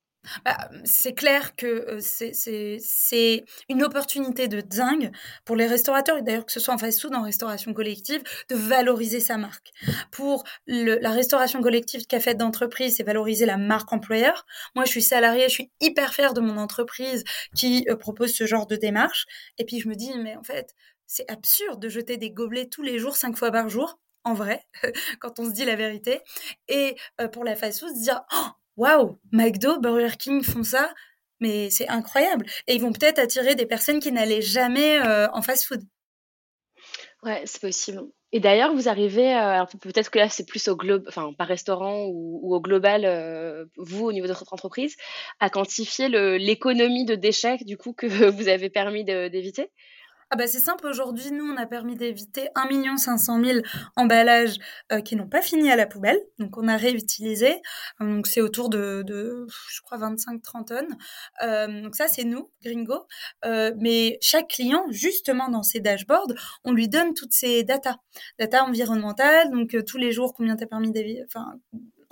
Bah, 0.45 0.71
c'est 0.85 1.15
clair 1.15 1.55
que 1.57 1.67
euh, 1.67 1.99
c'est 2.01 3.45
une 3.69 3.83
opportunité 3.83 4.49
de 4.49 4.61
dingue 4.61 5.11
pour 5.45 5.57
les 5.57 5.67
restaurateurs, 5.67 6.19
et 6.19 6.23
d'ailleurs 6.23 6.47
que 6.47 6.53
ce 6.53 6.61
soit 6.61 6.75
en 6.75 6.79
fast-food, 6.79 7.15
en 7.15 7.23
restauration 7.23 7.73
collective, 7.75 8.23
de 8.49 8.55
valoriser 8.55 9.21
sa 9.21 9.37
marque. 9.37 9.73
Pour 10.11 10.45
la 10.67 11.11
restauration 11.11 11.61
collective 11.61 12.07
café 12.07 12.35
d'entreprise, 12.35 12.97
c'est 12.97 13.03
valoriser 13.03 13.47
la 13.47 13.57
marque 13.57 13.93
employeur. 13.93 14.47
Moi, 14.75 14.85
je 14.85 14.91
suis 14.91 15.03
salariée, 15.03 15.45
je 15.45 15.55
suis 15.55 15.71
hyper 15.81 16.15
fière 16.15 16.33
de 16.35 16.41
mon 16.41 16.57
entreprise 16.57 17.25
qui 17.55 17.85
euh, 17.89 17.97
propose 17.97 18.33
ce 18.35 18.47
genre 18.47 18.67
de 18.67 18.77
démarche. 18.77 19.27
Et 19.59 19.65
puis, 19.65 19.81
je 19.81 19.89
me 19.89 19.95
dis, 19.95 20.13
mais 20.19 20.37
en 20.37 20.43
fait, 20.43 20.75
c'est 21.07 21.31
absurde 21.31 21.81
de 21.81 21.89
jeter 21.89 22.17
des 22.17 22.31
gobelets 22.31 22.69
tous 22.69 22.83
les 22.83 22.99
jours, 22.99 23.17
cinq 23.17 23.37
fois 23.37 23.51
par 23.51 23.69
jour, 23.69 23.99
en 24.25 24.35
vrai, 24.35 24.63
quand 25.21 25.39
on 25.39 25.45
se 25.45 25.53
dit 25.53 25.65
la 25.65 25.77
vérité. 25.77 26.21
Et 26.69 26.97
euh, 27.21 27.29
pour 27.29 27.45
la 27.45 27.57
fast-food, 27.57 27.95
se 27.95 28.03
dire, 28.03 28.23
oh, 28.35 28.47
waouh, 28.77 29.19
McDo, 29.33 29.79
Burger 29.79 30.17
King 30.19 30.43
font 30.43 30.65
ça, 30.65 30.93
mais 31.41 31.71
c'est 31.71 31.89
incroyable. 31.89 32.47
Et 32.67 32.75
ils 32.75 32.81
vont 32.81 32.93
peut-être 32.93 33.19
attirer 33.19 33.55
des 33.55 33.67
personnes 33.67 34.01
qui 34.01 34.13
n'allaient 34.13 34.43
jamais 34.43 34.99
euh, 35.07 35.29
en 35.33 35.43
fast-food. 35.43 35.83
Ouais, 37.23 37.43
c'est 37.47 37.61
possible. 37.61 38.03
Et 38.33 38.41
d'ailleurs, 38.41 38.75
vous 38.75 38.89
arrivez, 38.89 39.35
euh, 39.35 39.65
peut-être 39.81 40.11
que 40.11 40.19
là 40.19 40.29
c'est 40.29 40.45
plus 40.45 40.67
au 40.69 40.77
enfin 41.07 41.33
par 41.39 41.47
restaurant 41.47 42.05
ou, 42.07 42.55
au 42.55 42.61
global, 42.61 43.69
vous 43.77 44.07
au 44.07 44.13
niveau 44.13 44.27
de 44.27 44.33
votre 44.33 44.53
entreprise, 44.53 44.97
à 45.39 45.49
quantifier 45.49 46.09
l'économie 46.39 47.05
de 47.05 47.15
déchets 47.15 47.59
du 47.65 47.77
coup 47.77 47.93
que 47.93 48.07
vous 48.31 48.49
avez 48.49 48.71
permis 48.71 49.05
d'éviter? 49.05 49.71
Ah 50.31 50.37
bah 50.37 50.47
c'est 50.47 50.61
simple, 50.61 50.87
aujourd'hui, 50.87 51.31
nous, 51.31 51.45
on 51.45 51.57
a 51.57 51.67
permis 51.67 51.95
d'éviter 51.95 52.49
1 52.55 52.97
500 52.97 53.43
000 53.45 53.59
emballages 53.97 54.57
euh, 54.93 55.01
qui 55.01 55.17
n'ont 55.17 55.29
pas 55.29 55.43
fini 55.43 55.71
à 55.71 55.77
la 55.77 55.87
poubelle. 55.87 56.19
Donc, 56.39 56.57
on 56.57 56.69
a 56.69 56.77
réutilisé. 56.77 57.61
Donc, 58.01 58.27
c'est 58.27 58.41
autour 58.41 58.69
de, 58.69 59.05
je 59.07 59.81
crois, 59.83 59.99
25-30 59.99 60.65
tonnes. 60.67 60.97
Euh, 61.43 61.83
donc, 61.83 61.95
ça, 61.95 62.09
c'est 62.09 62.25
nous, 62.25 62.51
Gringo. 62.63 63.07
Euh, 63.45 63.73
mais 63.79 64.19
chaque 64.21 64.49
client, 64.49 64.85
justement, 64.91 65.49
dans 65.49 65.63
ses 65.63 65.81
dashboards, 65.81 66.33
on 66.65 66.73
lui 66.73 66.89
donne 66.89 67.15
toutes 67.15 67.33
ces 67.33 67.63
datas. 67.65 67.97
Data 68.39 68.65
environnementales, 68.65 69.51
donc 69.51 69.77
tous 69.87 69.99
les 69.99 70.13
jours, 70.13 70.35
combien 70.35 70.57
t'as 70.57 70.67
permis 70.67 70.93
d'éviter, 70.93 71.25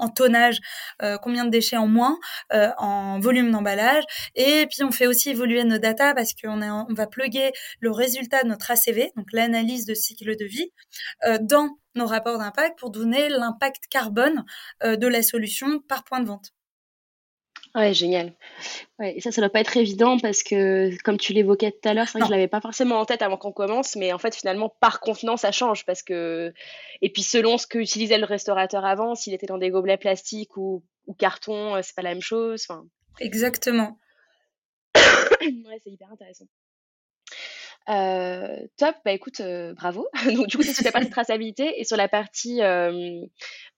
en 0.03 0.09
tonnage, 0.09 0.59
euh, 1.03 1.17
combien 1.19 1.45
de 1.45 1.51
déchets 1.51 1.77
en 1.77 1.87
moins, 1.87 2.19
euh, 2.53 2.71
en 2.79 3.21
volume 3.21 3.51
d'emballage. 3.51 4.05
Et 4.35 4.67
puis 4.67 4.83
on 4.83 4.91
fait 4.91 5.07
aussi 5.07 5.31
évoluer 5.31 5.65
nos 5.65 5.79
data 5.79 6.15
parce 6.15 6.35
qu'on 6.35 6.61
on 6.63 6.95
va 6.95 7.07
pluguer 7.07 7.53
le 7.81 7.91
résultat 7.91 8.43
de 8.43 8.49
notre 8.49 8.71
ACV, 8.71 9.13
donc 9.17 9.33
l'analyse 9.33 9.87
de 9.87 9.95
cycle 9.95 10.37
de 10.37 10.45
vie, 10.45 10.73
euh, 11.27 11.39
dans 11.41 11.71
nos 11.95 12.07
rapports 12.07 12.39
d'impact 12.39 12.79
pour 12.79 12.91
donner 12.91 13.29
l'impact 13.29 13.85
carbone 13.91 14.45
de 14.83 15.07
la 15.07 15.23
solution 15.23 15.81
par 15.81 16.05
point 16.05 16.21
de 16.21 16.27
vente. 16.27 16.53
Ouais, 17.75 17.95
génial. 17.95 18.35
Ouais, 18.99 19.17
et 19.17 19.21
ça, 19.21 19.33
ça 19.33 19.41
doit 19.41 19.49
pas 19.49 19.61
être 19.61 19.77
évident 19.79 20.19
parce 20.19 20.43
que, 20.43 20.91
comme 21.05 21.17
tu 21.17 21.33
l'évoquais 21.33 21.73
tout 21.73 21.89
à 21.89 21.95
l'heure, 21.95 22.07
c'est 22.07 22.19
vrai 22.19 22.21
que 22.21 22.27
je 22.27 22.31
l'avais 22.31 22.49
pas 22.49 22.61
forcément 22.61 23.01
en 23.01 23.07
tête 23.07 23.23
avant 23.23 23.39
qu'on 23.39 23.53
commence, 23.53 23.97
mais 23.97 24.13
en 24.13 24.19
fait, 24.19 24.35
finalement, 24.35 24.69
par 24.81 25.01
contenant, 25.01 25.39
ça 25.39 25.53
change 25.53 25.87
parce 25.87 26.03
que, 26.03 26.53
et 27.01 27.11
puis 27.11 27.23
selon 27.23 27.57
ce 27.57 27.67
que 27.67 27.79
utilisait 27.79 28.19
le 28.19 28.27
restaurateur 28.27 28.85
avant, 28.85 29.15
s'il 29.15 29.33
était 29.33 29.47
dans 29.47 29.57
des 29.57 29.71
gobelets 29.71 29.97
plastiques 29.97 30.59
ou, 30.59 30.83
ou 31.07 31.15
carton, 31.15 31.77
euh, 31.77 31.81
c'est 31.83 31.97
pas 31.97 32.03
la 32.03 32.11
même 32.11 32.21
chose. 32.21 32.67
Enfin, 32.69 32.85
Exactement. 33.21 33.99
ouais, 34.95 35.81
c'est 35.83 35.91
hyper 35.91 36.13
intéressant. 36.13 36.47
Euh, 37.89 38.59
top, 38.77 38.95
bah 39.05 39.13
écoute, 39.13 39.41
euh, 39.41 39.75
bravo. 39.75 40.07
Donc 40.37 40.47
du 40.47 40.57
coup, 40.57 40.63
c'est 40.63 40.75
sur 40.75 40.85
la 40.85 40.93
partie 40.93 41.11
traçabilité 41.11 41.81
et 41.81 41.85
sur 41.85 41.97
la 41.97 42.09
partie 42.09 42.63
euh, 42.63 43.21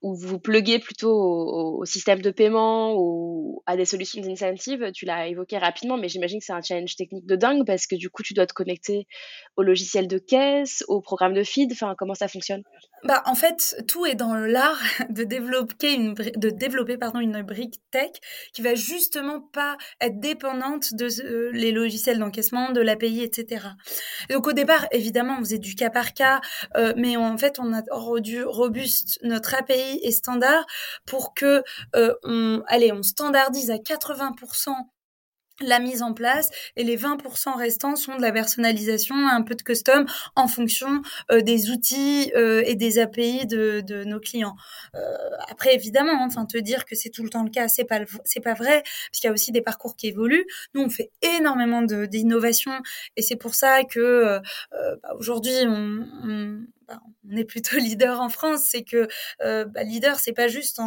où 0.01 0.15
vous 0.15 0.39
pluguez 0.39 0.79
plutôt 0.79 1.11
au, 1.11 1.85
système 1.85 2.21
de 2.21 2.31
paiement 2.31 2.95
ou 2.97 3.63
à 3.65 3.77
des 3.77 3.85
solutions 3.85 4.21
d'incentive, 4.21 4.91
tu 4.93 5.05
l'as 5.05 5.27
évoqué 5.27 5.57
rapidement, 5.57 5.97
mais 5.97 6.09
j'imagine 6.09 6.39
que 6.39 6.45
c'est 6.45 6.53
un 6.53 6.61
challenge 6.61 6.95
technique 6.95 7.25
de 7.25 7.35
dingue 7.35 7.65
parce 7.65 7.87
que 7.87 7.95
du 7.95 8.09
coup, 8.09 8.23
tu 8.23 8.33
dois 8.33 8.45
te 8.45 8.53
connecter 8.53 9.07
au 9.55 9.63
logiciel 9.63 10.07
de 10.07 10.17
caisse, 10.17 10.83
au 10.87 11.01
programme 11.01 11.33
de 11.33 11.43
feed, 11.43 11.71
enfin, 11.71 11.95
comment 11.97 12.15
ça 12.15 12.27
fonctionne? 12.27 12.63
Bah, 13.03 13.21
en 13.25 13.35
fait, 13.35 13.83
tout 13.87 14.05
est 14.05 14.15
dans 14.15 14.33
l'art 14.35 14.81
de 15.09 15.23
développer 15.23 15.93
une 15.93 16.13
de 16.13 16.49
développer 16.49 16.97
pardon 16.97 17.19
une 17.19 17.41
brique 17.43 17.75
tech 17.91 18.11
qui 18.53 18.61
va 18.61 18.75
justement 18.75 19.41
pas 19.41 19.77
être 20.01 20.19
dépendante 20.19 20.93
de 20.93 21.51
les 21.51 21.71
logiciels 21.71 22.19
d'encaissement, 22.19 22.71
de 22.71 22.81
l'API, 22.81 23.21
etc. 23.21 23.67
donc 24.29 24.47
au 24.47 24.53
départ, 24.53 24.85
évidemment, 24.91 25.37
on 25.39 25.43
faisait 25.43 25.59
du 25.59 25.75
cas 25.75 25.89
par 25.89 26.13
cas, 26.13 26.41
euh, 26.75 26.93
mais 26.97 27.17
en 27.17 27.37
fait, 27.37 27.59
on 27.59 27.73
a 27.73 27.81
rendu 27.91 28.43
robuste 28.43 29.19
notre 29.23 29.55
API 29.55 29.99
et 30.01 30.11
standard 30.11 30.65
pour 31.05 31.33
que 31.33 31.63
euh, 31.95 32.13
on 32.23 32.63
allez, 32.67 32.91
on 32.91 33.03
standardise 33.03 33.71
à 33.71 33.77
80% 33.77 34.69
la 35.61 35.79
mise 35.79 36.01
en 36.01 36.13
place 36.13 36.49
et 36.75 36.83
les 36.83 36.97
20% 36.97 37.57
restants 37.57 37.95
sont 37.95 38.15
de 38.15 38.21
la 38.21 38.31
personnalisation, 38.31 39.15
un 39.15 39.41
peu 39.41 39.55
de 39.55 39.61
custom 39.61 40.05
en 40.35 40.47
fonction 40.47 41.01
euh, 41.31 41.41
des 41.41 41.69
outils 41.69 42.31
euh, 42.35 42.63
et 42.65 42.75
des 42.75 42.99
API 42.99 43.45
de, 43.45 43.81
de 43.81 44.03
nos 44.03 44.19
clients. 44.19 44.55
Euh, 44.95 44.99
après 45.49 45.73
évidemment, 45.75 46.23
hein, 46.23 46.27
enfin 46.27 46.45
te 46.45 46.57
dire 46.57 46.85
que 46.85 46.95
c'est 46.95 47.09
tout 47.09 47.23
le 47.23 47.29
temps 47.29 47.43
le 47.43 47.49
cas, 47.49 47.67
c'est 47.67 47.85
pas 47.85 47.99
c'est 48.25 48.39
pas 48.41 48.53
vrai 48.53 48.83
parce 48.83 49.19
qu'il 49.21 49.27
y 49.27 49.31
a 49.31 49.33
aussi 49.33 49.51
des 49.51 49.61
parcours 49.61 49.95
qui 49.95 50.07
évoluent. 50.07 50.45
Nous 50.73 50.81
on 50.81 50.89
fait 50.89 51.11
énormément 51.21 51.81
d'innovation 51.81 52.71
et 53.15 53.21
c'est 53.21 53.35
pour 53.35 53.55
ça 53.55 53.83
que 53.83 54.39
bah, 54.71 55.15
aujourd'hui 55.19 55.53
on, 55.65 56.05
on 56.23 56.65
bah, 56.87 57.01
on 57.29 57.35
est 57.35 57.45
plutôt 57.45 57.77
leader 57.77 58.21
en 58.21 58.29
France, 58.29 58.63
c'est 58.69 58.83
que 58.83 59.07
euh, 59.41 59.65
bah, 59.65 59.83
leader, 59.83 60.19
c'est 60.19 60.33
pas 60.33 60.47
juste 60.47 60.79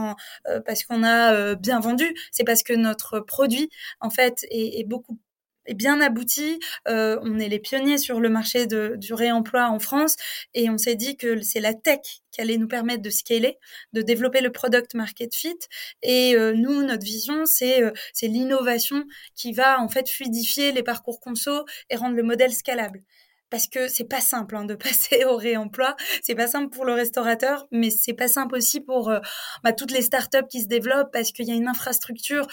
euh, 0.48 0.60
parce 0.64 0.84
qu'on 0.84 1.02
a 1.02 1.34
euh, 1.34 1.54
bien 1.54 1.80
vendu, 1.80 2.14
c'est 2.32 2.44
parce 2.44 2.62
que 2.62 2.72
notre 2.72 3.20
produit, 3.20 3.70
en 4.00 4.10
fait, 4.10 4.46
est, 4.50 4.86
beaucoup 4.86 5.18
est 5.66 5.74
bien 5.74 6.00
abouti. 6.00 6.60
Euh, 6.88 7.18
on 7.22 7.38
est 7.38 7.48
les 7.48 7.58
pionniers 7.58 7.98
sur 7.98 8.20
le 8.20 8.30
marché 8.30 8.66
du 8.66 9.12
réemploi 9.12 9.68
en 9.68 9.78
France 9.78 10.16
et 10.54 10.70
on 10.70 10.78
s'est 10.78 10.94
dit 10.94 11.16
que 11.16 11.42
c'est 11.42 11.60
la 11.60 11.74
tech 11.74 12.00
qui 12.30 12.40
allait 12.40 12.56
nous 12.56 12.68
permettre 12.68 13.02
de 13.02 13.10
scaler, 13.10 13.58
de 13.92 14.00
développer 14.00 14.40
le 14.40 14.50
product 14.50 14.94
market 14.94 15.34
fit. 15.34 15.58
Et 16.02 16.34
nous, 16.54 16.82
notre 16.82 17.04
vision, 17.04 17.44
c'est 17.44 17.82
c'est 18.14 18.28
l'innovation 18.28 19.04
qui 19.34 19.52
va 19.52 19.80
en 19.80 19.88
fait 19.88 20.08
fluidifier 20.08 20.72
les 20.72 20.82
parcours 20.82 21.20
conso 21.20 21.66
et 21.90 21.96
rendre 21.96 22.16
le 22.16 22.22
modèle 22.22 22.54
scalable. 22.54 23.02
Parce 23.50 23.66
que 23.66 23.88
c'est 23.88 24.04
pas 24.04 24.20
simple 24.20 24.56
hein, 24.56 24.64
de 24.64 24.74
passer 24.76 25.24
au 25.24 25.36
réemploi. 25.36 25.96
C'est 26.22 26.34
pas 26.34 26.46
simple 26.46 26.70
pour 26.70 26.84
le 26.84 26.92
restaurateur, 26.92 27.66
mais 27.70 27.90
c'est 27.90 28.14
pas 28.14 28.28
simple 28.28 28.56
aussi 28.56 28.80
pour 28.80 29.10
euh, 29.10 29.20
bah, 29.64 29.72
toutes 29.72 29.90
les 29.90 30.02
startups 30.02 30.46
qui 30.50 30.62
se 30.62 30.68
développent 30.68 31.12
parce 31.12 31.32
qu'il 31.32 31.46
y 31.46 31.52
a 31.52 31.54
une 31.54 31.68
infrastructure 31.68 32.46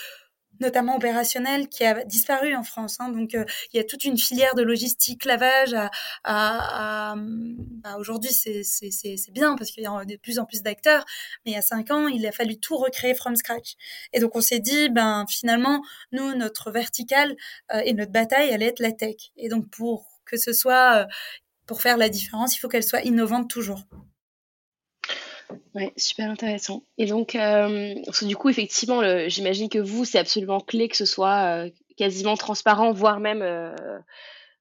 notamment 0.60 0.96
opérationnelle 0.96 1.68
qui 1.68 1.84
a 1.84 2.04
disparu 2.04 2.56
en 2.56 2.64
France. 2.64 2.98
Hein. 3.00 3.10
Donc, 3.10 3.36
euh, 3.36 3.46
il 3.74 3.78
y 3.78 3.80
a 3.80 3.84
toute 3.84 4.04
une 4.04 4.18
filière 4.18 4.56
de 4.56 4.64
logistique, 4.64 5.26
lavage. 5.26 5.76
Bah, 6.24 7.16
Aujourd'hui, 7.98 8.32
c'est 8.32 9.32
bien 9.32 9.56
parce 9.56 9.72
qu'il 9.72 9.84
y 9.84 9.88
a 9.88 10.06
de 10.06 10.16
plus 10.18 10.40
en 10.40 10.46
plus 10.46 10.62
d'acteurs. 10.62 11.06
Mais 11.46 11.52
il 11.52 11.56
y 11.56 11.58
a 11.58 11.62
cinq 11.62 11.92
ans, 11.92 12.08
il 12.08 12.26
a 12.26 12.32
fallu 12.32 12.58
tout 12.60 12.78
recréer 12.78 13.16
from 13.16 13.36
scratch. 13.36 13.76
Et 14.14 14.20
donc, 14.20 14.36
on 14.36 14.42
s'est 14.42 14.60
dit, 14.60 14.90
ben 14.90 15.26
finalement, 15.30 15.82
nous, 16.12 16.36
notre 16.36 16.72
verticale 16.72 17.36
euh, 17.74 17.82
et 17.86 17.94
notre 17.94 18.12
bataille 18.12 18.52
allait 18.52 18.68
être 18.68 18.80
la 18.80 18.92
tech. 18.92 19.16
Et 19.38 19.50
donc, 19.50 19.70
pour 19.70 20.15
que 20.26 20.38
ce 20.38 20.54
soit 20.54 21.04
euh, 21.04 21.06
pour 21.66 21.82
faire 21.82 21.98
la 21.98 22.10
différence, 22.10 22.56
il 22.56 22.60
faut 22.60 22.68
qu'elle 22.68 22.84
soit 22.84 23.02
innovante 23.02 23.50
toujours. 23.50 23.82
Oui, 25.74 25.92
super 25.98 26.30
intéressant. 26.30 26.84
Et 26.98 27.06
donc, 27.06 27.36
euh, 27.36 27.96
du 28.22 28.36
coup, 28.36 28.50
effectivement, 28.50 29.02
j'imagine 29.28 29.70
que 29.70 29.80
vous, 29.80 30.06
c'est 30.06 30.20
absolument 30.20 30.60
clé 30.60 30.88
que 30.88 30.98
ce 30.98 31.06
soit 31.06 31.66
euh, 31.66 31.70
quasiment 31.98 32.36
transparent, 32.36 32.92
voire 32.94 33.20
même 33.20 33.44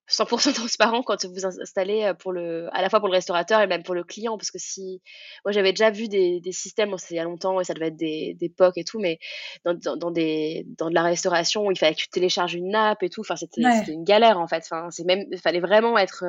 100% 0.08 0.52
transparent 0.54 1.02
quand 1.02 1.24
vous 1.24 1.46
installez 1.46 2.12
pour 2.18 2.32
le, 2.32 2.68
à 2.72 2.82
la 2.82 2.90
fois 2.90 3.00
pour 3.00 3.08
le 3.08 3.14
restaurateur 3.14 3.60
et 3.60 3.66
même 3.66 3.82
pour 3.82 3.94
le 3.94 4.04
client. 4.04 4.36
Parce 4.36 4.50
que 4.50 4.58
si, 4.58 5.00
moi, 5.44 5.52
j'avais 5.52 5.72
déjà 5.72 5.90
vu 5.90 6.08
des, 6.08 6.40
des 6.40 6.52
systèmes, 6.52 6.90
bon, 6.90 6.98
c'était 6.98 7.14
il 7.14 7.18
y 7.18 7.20
a 7.20 7.24
longtemps 7.24 7.60
et 7.60 7.64
ça 7.64 7.74
devait 7.74 7.88
être 7.88 7.96
des, 7.96 8.34
des 8.38 8.48
POC 8.48 8.78
et 8.78 8.84
tout, 8.84 9.00
mais 9.00 9.18
dans, 9.64 9.74
dans, 9.96 10.10
des, 10.10 10.66
dans 10.78 10.88
de 10.90 10.94
la 10.94 11.02
restauration 11.02 11.66
où 11.66 11.70
il 11.70 11.78
fallait 11.78 11.94
que 11.94 12.00
tu 12.00 12.08
télécharges 12.08 12.54
une 12.54 12.74
app 12.74 13.02
et 13.02 13.08
tout, 13.08 13.22
enfin, 13.22 13.36
c'était 13.36 13.62
une 13.88 14.04
galère 14.04 14.38
en 14.38 14.46
fait. 14.46 14.62
Enfin, 14.64 14.88
c'est 14.90 15.04
même, 15.04 15.24
il 15.30 15.38
fallait 15.38 15.60
vraiment 15.60 15.96
être 15.98 16.24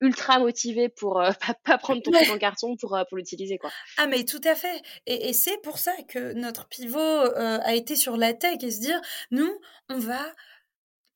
ultra 0.00 0.38
motivé 0.38 0.88
pour 0.88 1.20
euh, 1.20 1.30
pas, 1.64 1.78
prendre 1.78 2.02
ton 2.02 2.10
truc 2.10 2.30
en 2.30 2.38
carton 2.38 2.76
pour, 2.76 2.96
euh, 2.96 3.04
pour 3.08 3.16
l'utiliser. 3.16 3.58
quoi. 3.58 3.70
Ah 3.96 4.06
mais 4.06 4.24
tout 4.24 4.40
à 4.44 4.54
fait. 4.54 4.82
Et, 5.06 5.28
et 5.28 5.32
c'est 5.32 5.60
pour 5.62 5.78
ça 5.78 5.92
que 6.08 6.32
notre 6.34 6.68
pivot 6.68 6.98
euh, 6.98 7.58
a 7.62 7.74
été 7.74 7.96
sur 7.96 8.16
la 8.16 8.32
tech 8.32 8.58
et 8.62 8.70
se 8.70 8.80
dire, 8.80 9.00
nous, 9.30 9.50
on 9.88 9.98
va 9.98 10.20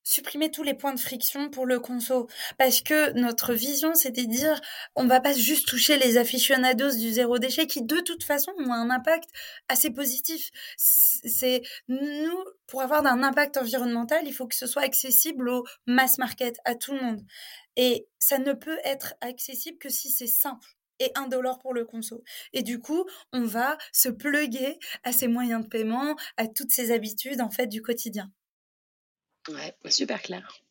supprimer 0.05 0.51
tous 0.51 0.63
les 0.63 0.75
points 0.75 0.95
de 0.95 1.01
friction 1.01 1.51
pour 1.51 1.67
le 1.67 1.81
conso 1.81 2.29
parce 2.59 2.81
que 2.81 3.13
notre 3.13 3.55
vision 3.55 3.95
c'était 3.95 4.27
de 4.27 4.33
dire 4.33 4.61
on 4.95 5.07
va 5.07 5.21
pas 5.21 5.33
juste 5.33 5.69
toucher 5.69 5.99
les 5.99 6.17
aficionados 6.17 6.97
du 6.97 7.13
zéro 7.13 7.39
déchet 7.39 7.67
qui 7.67 7.83
de 7.83 8.01
toute 8.01 8.25
façon 8.25 8.53
ont 8.59 8.73
un 8.73 8.91
impact 8.91 9.31
assez 9.69 9.91
positif 9.91 10.51
c'est 10.77 11.63
nous 11.89 12.45
pour 12.67 12.83
avoir 12.83 13.07
un 13.07 13.23
impact 13.23 13.57
environnemental 13.57 14.23
il 14.27 14.33
faut 14.33 14.47
que 14.47 14.57
ce 14.57 14.67
soit 14.67 14.83
accessible 14.83 15.49
au 15.49 15.65
mass 15.87 16.19
market 16.19 16.57
à 16.65 16.75
tout 16.75 16.93
le 16.93 17.01
monde 17.01 17.23
et 17.77 18.07
ça 18.19 18.39
ne 18.39 18.53
peut 18.53 18.79
être 18.85 19.15
accessible 19.21 19.79
que 19.79 19.89
si 19.89 20.11
c'est 20.11 20.27
simple 20.27 20.69
et 20.99 21.11
indolore 21.17 21.59
pour 21.59 21.75
le 21.75 21.85
conso. 21.85 22.23
Et 22.53 22.63
du 22.63 22.79
coup, 22.79 23.05
on 23.33 23.45
va 23.45 23.77
se 23.93 24.09
pluguer 24.09 24.79
à 25.05 25.13
ces 25.13 25.29
moyens 25.29 25.65
de 25.65 25.69
paiement, 25.69 26.17
à 26.37 26.47
toutes 26.47 26.71
ces 26.71 26.93
habitudes 26.93 27.41
en 27.41 27.51
fait 27.51 27.67
du 27.67 27.83
quotidien. 27.83 28.31
Ouais, 29.49 29.75
super 29.91 30.23
clair. 30.23 30.63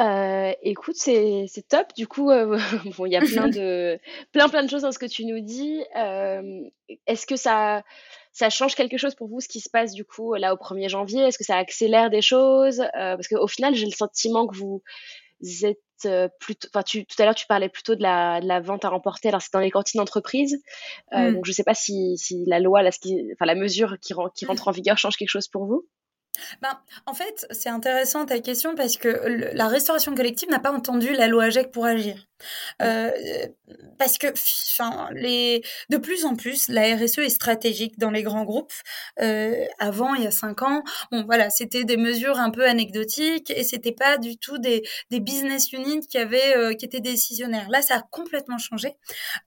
Euh, 0.00 0.52
écoute, 0.62 0.94
c'est 0.96 1.48
top. 1.68 1.88
Du 1.96 2.06
coup, 2.06 2.30
euh, 2.30 2.58
bon, 2.96 3.06
il 3.06 3.12
y 3.12 3.16
a 3.16 3.20
plein 3.20 3.48
de, 3.48 3.98
plein, 4.32 4.48
plein 4.48 4.62
de 4.62 4.70
choses 4.70 4.82
dans 4.82 4.92
ce 4.92 4.98
que 4.98 5.06
tu 5.06 5.24
nous 5.24 5.40
dis. 5.40 5.82
Euh, 5.96 6.62
est-ce 7.06 7.26
que 7.26 7.36
ça, 7.36 7.82
ça 8.32 8.48
change 8.48 8.74
quelque 8.74 8.96
chose 8.96 9.14
pour 9.14 9.28
vous, 9.28 9.40
ce 9.40 9.48
qui 9.48 9.60
se 9.60 9.68
passe 9.68 9.92
du 9.92 10.04
coup 10.04 10.34
là 10.34 10.54
au 10.54 10.56
1er 10.56 10.88
janvier? 10.88 11.22
Est-ce 11.22 11.38
que 11.38 11.44
ça 11.44 11.56
accélère 11.56 12.10
des 12.10 12.22
choses? 12.22 12.82
Parce 12.92 13.28
qu'au 13.28 13.48
final, 13.48 13.74
j'ai 13.74 13.86
le 13.86 13.92
sentiment 13.92 14.46
que 14.46 14.56
vous 14.56 14.82
êtes 15.62 15.80
plutôt, 16.38 16.68
enfin, 16.72 16.84
tu, 16.84 17.04
tout 17.04 17.20
à 17.20 17.24
l'heure, 17.24 17.34
tu 17.34 17.48
parlais 17.48 17.68
plutôt 17.68 17.96
de 17.96 18.02
la, 18.02 18.40
de 18.40 18.46
la 18.46 18.60
vente 18.60 18.84
à 18.84 18.90
remporter. 18.90 19.28
Alors, 19.28 19.42
c'est 19.42 19.52
dans 19.52 19.58
les 19.58 19.72
cantines 19.72 19.98
d'entreprise. 19.98 20.62
Mmh. 21.10 21.32
Donc, 21.32 21.44
je 21.44 21.50
ne 21.50 21.54
sais 21.54 21.64
pas 21.64 21.74
si, 21.74 22.16
si 22.18 22.44
la 22.46 22.60
loi, 22.60 22.82
la, 22.82 22.90
enfin, 22.90 23.46
la 23.46 23.56
mesure 23.56 23.96
qui, 24.00 24.14
qui 24.36 24.46
rentre 24.46 24.68
en 24.68 24.70
vigueur 24.70 24.96
change 24.96 25.16
quelque 25.16 25.28
chose 25.28 25.48
pour 25.48 25.66
vous? 25.66 25.88
Ben, 26.62 26.78
en 27.06 27.14
fait, 27.14 27.46
c'est 27.50 27.68
intéressant 27.68 28.26
ta 28.26 28.40
question 28.40 28.74
parce 28.74 28.96
que 28.96 29.08
la 29.54 29.68
restauration 29.68 30.14
collective 30.14 30.48
n'a 30.50 30.60
pas 30.60 30.72
entendu 30.72 31.12
la 31.14 31.28
loi 31.28 31.44
AGEC 31.44 31.70
pour 31.70 31.86
agir. 31.86 32.28
Euh, 32.82 33.10
parce 33.98 34.18
que, 34.18 34.28
enfin, 34.28 35.08
les, 35.12 35.62
de 35.90 35.96
plus 35.96 36.24
en 36.24 36.36
plus, 36.36 36.68
la 36.68 36.96
RSE 36.96 37.18
est 37.18 37.28
stratégique 37.30 37.98
dans 37.98 38.10
les 38.10 38.22
grands 38.22 38.44
groupes. 38.44 38.72
Euh, 39.20 39.64
avant, 39.78 40.14
il 40.14 40.22
y 40.22 40.26
a 40.26 40.30
cinq 40.30 40.62
ans, 40.62 40.82
bon, 41.10 41.24
voilà, 41.24 41.50
c'était 41.50 41.84
des 41.84 41.96
mesures 41.96 42.38
un 42.38 42.50
peu 42.50 42.66
anecdotiques 42.66 43.50
et 43.50 43.64
c'était 43.64 43.92
pas 43.92 44.18
du 44.18 44.38
tout 44.38 44.58
des, 44.58 44.82
des 45.10 45.20
business 45.20 45.72
units 45.72 46.06
qui 46.06 46.18
avaient, 46.18 46.56
euh, 46.56 46.74
qui 46.74 46.84
étaient 46.84 47.00
décisionnaires. 47.00 47.68
Là, 47.70 47.82
ça 47.82 47.96
a 47.96 48.02
complètement 48.02 48.58
changé 48.58 48.94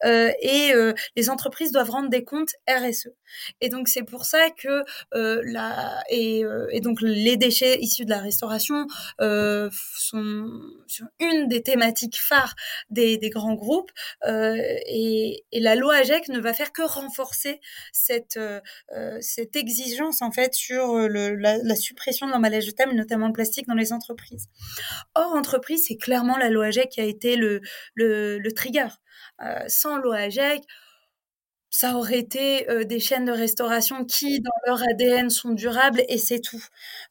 et 0.04 0.74
les 1.16 1.30
entreprises 1.30 1.72
doivent 1.72 1.90
rendre 1.90 2.10
des 2.10 2.24
comptes 2.24 2.56
RSE. 2.68 3.10
Et 3.62 3.70
donc, 3.70 3.88
c'est 3.88 4.04
pour 4.04 4.26
ça 4.26 4.50
que 4.50 4.84
la 5.14 6.04
et, 6.10 6.44
et, 6.72 6.81
donc 6.82 7.02
les 7.02 7.38
déchets 7.38 7.80
issus 7.80 8.06
de 8.06 8.10
la 8.10 8.20
restauration 8.20 8.88
sont, 9.20 9.70
sont 10.88 11.08
une 11.20 11.48
des 11.48 11.62
thématiques 11.62 12.20
phares 12.20 12.56
des, 12.90 13.18
grands 13.30 13.54
groupes. 13.54 13.92
Euh, 14.28 14.56
et, 14.88 15.44
la 15.54 15.76
loi 15.76 15.96
AGEC 15.96 16.30
ne 16.30 16.40
va 16.40 16.54
faire 16.54 16.72
que 16.72 16.82
renforcer 16.82 17.60
cette, 17.92 18.38
euh, 18.38 18.60
euh, 18.96 19.18
cette 19.22 19.56
exigence 19.56 20.22
en 20.22 20.32
fait 20.32 20.54
sur 20.54 20.98
la, 20.98 21.76
suppression 21.76 22.28
de 22.28 22.32
l'emballage 22.32 22.66
jetable, 22.66 22.94
notamment 22.94 23.28
le 23.28 23.34
plastique 23.34 23.68
dans 23.68 23.76
les 23.76 23.94
entreprises. 23.94 24.48
Hors 25.16 25.34
entreprise, 25.34 25.86
c'est 25.88 25.98
clairement 25.98 26.38
la 26.38 26.50
loi 26.50 26.66
AGEC 26.66 26.90
qui 26.90 27.02
a 27.02 27.06
été 27.06 27.36
le, 27.36 27.62
le, 27.96 28.52
trigger. 28.52 28.88
sans 29.68 29.98
loi 29.98 30.18
AGEC, 30.18 30.64
ça 31.72 31.96
aurait 31.96 32.20
été 32.20 32.68
des 32.86 33.00
chaînes 33.00 33.26
de 33.26 33.32
restauration 33.32 34.06
qui, 34.06 34.42
dans 34.42 34.52
leur 34.68 34.84
ADN, 34.84 35.30
sont 35.30 35.52
durables 35.52 36.04
et 36.08 36.18
c'est 36.18 36.40
tout. 36.40 36.64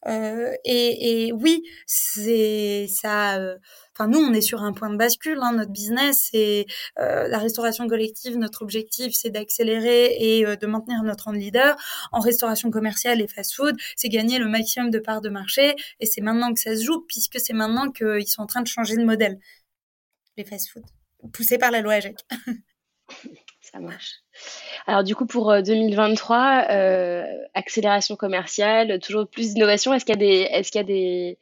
et, 0.07 1.27
et, 1.27 1.33
oui, 1.33 1.65
c'est 1.87 2.87
ça 2.89 3.39
nous, 4.07 4.19
on 4.19 4.33
est 4.33 4.41
sur 4.41 4.63
un 4.63 4.73
point 4.73 4.91
de 4.91 4.97
bascule. 4.97 5.39
Hein, 5.43 5.53
notre 5.53 5.71
business, 5.71 6.29
c'est 6.31 6.67
euh, 6.99 7.29
la 7.29 7.39
restauration 7.39 7.87
collective. 7.89 8.37
Notre 8.37 8.63
objectif, 8.63 9.13
c'est 9.15 9.31
d'accélérer 9.31 10.17
et 10.19 10.47
euh, 10.47 10.57
de 10.57 10.67
maintenir 10.67 11.03
notre 11.03 11.25
rang 11.25 11.33
de 11.33 11.39
leader. 11.39 11.77
En 12.13 12.21
restauration 12.21 12.71
commerciale 12.71 13.21
et 13.21 13.29
fast-food, 13.29 13.77
c'est 13.97 14.09
gagner 14.09 14.39
le 14.39 14.47
maximum 14.47 14.91
de 14.91 14.99
parts 14.99 15.21
de 15.21 15.29
marché. 15.29 15.75
Et 16.01 16.07
c'est 16.07 16.21
maintenant 16.21 16.53
que 16.53 16.61
ça 16.61 16.77
se 16.77 16.85
joue, 16.85 17.01
puisque 17.07 17.41
c'est 17.41 17.53
maintenant 17.53 17.91
qu'ils 17.91 18.29
sont 18.29 18.43
en 18.43 18.47
train 18.47 18.63
de 18.63 18.69
changer 18.69 18.97
de 18.97 19.05
modèle. 19.05 19.39
Les 20.37 20.45
fast-food, 20.45 20.85
poussés 21.33 21.59
par 21.59 21.71
la 21.71 21.81
loi 21.81 21.95
AGEC. 21.95 22.17
ça 23.71 23.79
marche. 23.79 24.23
Alors 24.87 25.05
du 25.05 25.15
coup 25.15 25.27
pour 25.27 25.63
2023, 25.63 26.67
euh, 26.71 27.25
accélération 27.55 28.17
commerciale, 28.17 28.99
toujours 29.01 29.29
plus 29.29 29.55
d'innovation. 29.55 29.95
Est-ce 29.95 30.05
qu'il 30.05 30.15
y 30.15 30.19
a 30.19 30.27
des, 30.27 30.49
est-ce 30.51 30.73
qu'il 30.73 30.81
y 30.81 30.85
a 30.85 30.87
des, 30.87 31.39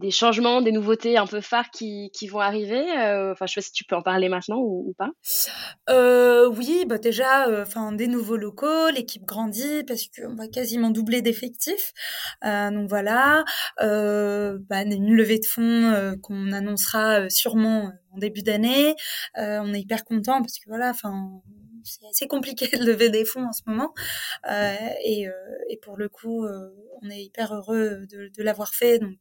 des 0.00 0.10
changements, 0.10 0.62
des 0.62 0.72
nouveautés 0.72 1.18
un 1.18 1.26
peu 1.26 1.40
phares 1.40 1.70
qui, 1.70 2.10
qui 2.12 2.26
vont 2.26 2.40
arriver 2.40 2.82
euh, 2.98 3.32
Enfin, 3.32 3.46
je 3.46 3.52
sais 3.52 3.60
pas 3.60 3.64
si 3.64 3.72
tu 3.72 3.84
peux 3.84 3.94
en 3.94 4.02
parler 4.02 4.28
maintenant 4.28 4.58
ou, 4.58 4.94
pas. 4.96 5.10
Euh, 5.88 6.48
oui, 6.48 6.84
bah 6.86 6.98
déjà, 6.98 7.46
euh, 7.48 7.62
enfin 7.62 7.92
des 7.92 8.06
nouveaux 8.06 8.36
locaux, 8.36 8.88
l'équipe 8.94 9.24
grandit 9.24 9.84
parce 9.86 10.06
qu'on 10.08 10.34
va 10.34 10.48
quasiment 10.48 10.90
doubler 10.90 11.22
d'effectifs. 11.22 11.92
donc 12.42 12.88
voilà, 12.88 13.44
bah, 13.78 14.82
une 14.82 15.14
levée 15.14 15.38
de 15.38 15.46
fonds 15.46 16.16
qu'on 16.22 16.52
annoncera 16.52 17.28
sûrement 17.28 17.92
en 18.12 18.18
début 18.18 18.42
d'année. 18.42 18.94
on 19.36 19.72
est 19.74 19.80
hyper 19.80 20.04
content 20.04 20.40
parce 20.40 20.58
que 20.58 20.68
voilà, 20.68 20.90
enfin 20.90 21.42
c'est 21.84 22.06
assez 22.06 22.26
compliqué 22.26 22.66
de 22.76 22.84
lever 22.84 23.10
des 23.10 23.24
fonds 23.24 23.44
en 23.46 23.52
ce 23.52 23.62
moment. 23.66 23.92
Euh, 24.50 24.74
et, 25.04 25.28
euh, 25.28 25.32
et, 25.68 25.76
pour 25.78 25.96
le 25.96 26.08
coup, 26.08 26.44
euh, 26.44 26.70
on 27.02 27.10
est 27.10 27.22
hyper 27.22 27.54
heureux 27.54 28.06
de, 28.10 28.28
de 28.28 28.42
l'avoir 28.42 28.74
fait. 28.74 28.98
Donc 28.98 29.18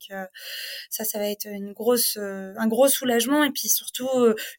ça, 0.89 1.05
ça 1.05 1.19
va 1.19 1.29
être 1.29 1.45
une 1.45 1.73
grosse, 1.73 2.17
un 2.17 2.67
gros 2.67 2.87
soulagement 2.87 3.43
et 3.43 3.51
puis 3.51 3.69
surtout 3.69 4.09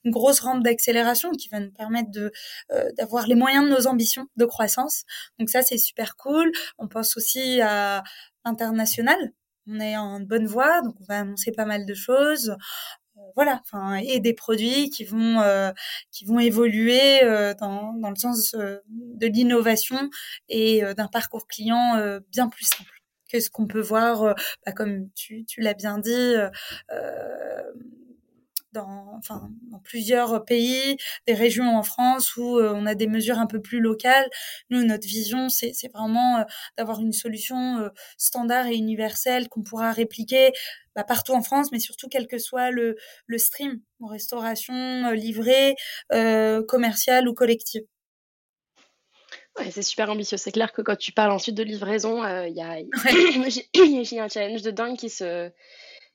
une 0.04 0.10
grosse 0.10 0.40
rampe 0.40 0.62
d'accélération 0.62 1.30
qui 1.32 1.48
va 1.48 1.60
nous 1.60 1.72
permettre 1.72 2.10
de 2.10 2.32
d'avoir 2.96 3.26
les 3.26 3.34
moyens 3.34 3.64
de 3.64 3.70
nos 3.70 3.86
ambitions 3.86 4.26
de 4.36 4.44
croissance. 4.46 5.04
Donc 5.38 5.50
ça, 5.50 5.62
c'est 5.62 5.78
super 5.78 6.16
cool. 6.16 6.50
On 6.78 6.88
pense 6.88 7.16
aussi 7.16 7.60
à 7.60 8.02
international 8.44 9.32
on 9.66 9.78
est 9.78 9.96
en 9.96 10.20
bonne 10.20 10.46
voie, 10.46 10.82
donc 10.82 10.94
on 11.00 11.04
va 11.04 11.20
annoncer 11.20 11.52
pas 11.52 11.64
mal 11.64 11.86
de 11.86 11.94
choses 11.94 12.56
voilà, 13.34 13.60
enfin, 13.64 13.96
et 13.96 14.20
des 14.20 14.34
produits 14.34 14.90
qui 14.90 15.04
vont 15.04 15.40
euh, 15.40 15.72
qui 16.10 16.24
vont 16.24 16.38
évoluer 16.38 17.22
euh, 17.24 17.54
dans, 17.54 17.92
dans 17.94 18.10
le 18.10 18.16
sens 18.16 18.54
euh, 18.54 18.78
de 18.88 19.26
l'innovation 19.26 20.10
et 20.48 20.82
d'un 20.96 21.08
parcours 21.08 21.46
client 21.46 22.20
bien 22.30 22.48
plus 22.48 22.64
simple 22.64 22.90
que 23.30 23.38
ce 23.40 23.48
qu'on 23.48 23.66
peut 23.66 23.80
voir, 23.80 24.34
bah, 24.66 24.72
comme 24.72 25.08
tu, 25.14 25.44
tu 25.44 25.60
l'as 25.60 25.74
bien 25.74 25.98
dit, 25.98 26.34
dans, 28.72 29.14
enfin, 29.18 29.50
dans 29.70 29.78
plusieurs 29.78 30.44
pays, 30.44 30.96
des 31.26 31.34
régions 31.34 31.76
en 31.76 31.82
France 31.82 32.36
où 32.36 32.58
on 32.60 32.86
a 32.86 32.94
des 32.94 33.06
mesures 33.06 33.38
un 33.38 33.46
peu 33.46 33.60
plus 33.60 33.80
locales. 33.80 34.28
Nous, 34.70 34.84
notre 34.84 35.06
vision, 35.06 35.48
c'est 35.48 35.72
vraiment 35.92 36.44
d'avoir 36.78 37.00
une 37.00 37.12
solution 37.12 37.90
standard 38.18 38.66
et 38.66 38.76
universelle 38.76 39.48
qu'on 39.48 39.62
pourra 39.62 39.92
répliquer 39.92 40.52
bah, 40.94 41.04
partout 41.04 41.32
en 41.32 41.42
France, 41.42 41.70
mais 41.72 41.78
surtout 41.78 42.08
quel 42.08 42.26
que 42.26 42.38
soit 42.38 42.70
le, 42.70 42.96
le 43.26 43.38
stream, 43.38 43.80
en 44.00 44.06
restauration, 44.06 45.10
livrée, 45.12 45.76
commerciale 46.68 47.28
ou 47.28 47.34
collective. 47.34 47.82
Ouais, 49.58 49.70
c'est 49.70 49.82
super 49.82 50.10
ambitieux. 50.10 50.36
C'est 50.36 50.52
clair 50.52 50.72
que 50.72 50.82
quand 50.82 50.96
tu 50.96 51.12
parles 51.12 51.32
ensuite 51.32 51.56
de 51.56 51.62
livraison, 51.62 52.24
il 52.44 52.54
y 52.54 52.62
a, 52.62 52.78
j'ai 54.04 54.20
un 54.20 54.28
challenge 54.28 54.62
de 54.62 54.70
dingue 54.70 54.96
qui 54.96 55.10
se, 55.10 55.50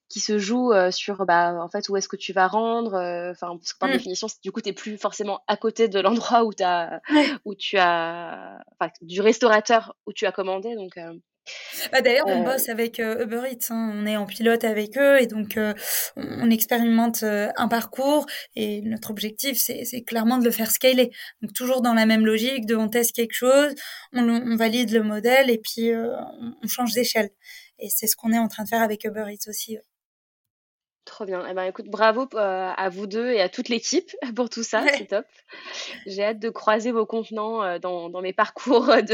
qui 0.10 0.20
se 0.20 0.38
joue 0.38 0.72
sur 0.92 1.26
bah, 1.26 1.56
en 1.62 1.70
fait 1.70 1.90
où 1.90 1.98
est-ce 1.98 2.08
que 2.08 2.16
tu 2.16 2.34
vas 2.34 2.48
rendre 2.48 2.94
enfin 3.32 3.58
parce 3.58 3.74
que 3.74 3.80
par 3.80 3.90
mmh. 3.90 3.94
définition 3.94 4.28
du 4.44 4.52
coup 4.52 4.62
tu 4.62 4.70
n'es 4.70 4.74
plus 4.74 4.98
forcément 4.98 5.42
à 5.48 5.58
côté 5.58 5.88
de 5.88 6.00
l'endroit 6.00 6.44
où, 6.44 6.52
as, 6.62 7.02
où 7.46 7.56
tu 7.56 7.78
as 7.78 8.60
du 9.02 9.22
restaurateur 9.22 9.96
où 10.06 10.14
tu 10.14 10.26
as 10.26 10.32
commandé 10.32 10.76
donc 10.76 10.98
bah 11.92 12.02
D'ailleurs, 12.02 12.26
on 12.28 12.44
bosse 12.44 12.70
avec 12.70 12.98
Uber 13.00 13.42
Eats, 13.52 13.68
hein. 13.72 13.92
on 13.94 14.06
est 14.06 14.18
en 14.18 14.26
pilote 14.26 14.64
avec 14.64 14.98
eux 14.98 15.22
et 15.22 15.28
donc 15.28 15.60
on 16.16 16.50
expérimente 16.50 17.24
un 17.24 17.68
parcours 17.68 18.26
et 18.56 18.82
notre 18.82 19.12
objectif, 19.12 19.58
c'est 19.60 20.04
clairement 20.04 20.38
de 20.38 20.46
le 20.46 20.52
faire 20.52 20.72
scaler. 20.72 21.12
Donc 21.42 21.54
toujours 21.54 21.82
dans 21.82 21.94
la 21.94 22.06
même 22.06 22.26
logique, 22.26 22.66
de 22.66 22.76
on 22.76 22.90
teste 22.90 23.16
quelque 23.16 23.34
chose, 23.34 23.74
on, 24.14 24.28
on 24.28 24.56
valide 24.56 24.92
le 24.92 25.04
modèle 25.04 25.50
et 25.50 25.60
puis 25.60 25.92
on, 25.94 26.56
on 26.64 26.68
change 26.68 26.94
d'échelle. 26.94 27.30
Et 27.78 27.90
c'est 27.90 28.08
ce 28.08 28.16
qu'on 28.16 28.32
est 28.32 28.40
en 28.40 28.48
train 28.48 28.64
de 28.64 28.70
faire 28.70 28.82
avec 28.82 29.04
Uber 29.04 29.26
Eats 29.30 29.48
aussi. 29.48 29.78
Trop 31.06 31.26
bien. 31.26 31.46
Eh 31.48 31.54
ben, 31.54 31.64
écoute, 31.66 31.86
bravo 31.86 32.28
euh, 32.34 32.72
à 32.76 32.90
vous 32.90 33.06
deux 33.06 33.30
et 33.30 33.40
à 33.40 33.48
toute 33.48 33.70
l'équipe 33.70 34.10
pour 34.36 34.50
tout 34.50 34.64
ça. 34.64 34.84
C'est 34.98 35.06
top. 35.06 35.26
J'ai 36.08 36.24
hâte 36.24 36.40
de 36.40 36.50
croiser 36.50 36.92
vos 36.92 37.06
contenants 37.06 37.64
euh, 37.64 37.78
dans, 37.78 38.10
dans, 38.10 38.22
mes 38.22 38.34
parcours 38.34 38.88
de, 38.88 39.14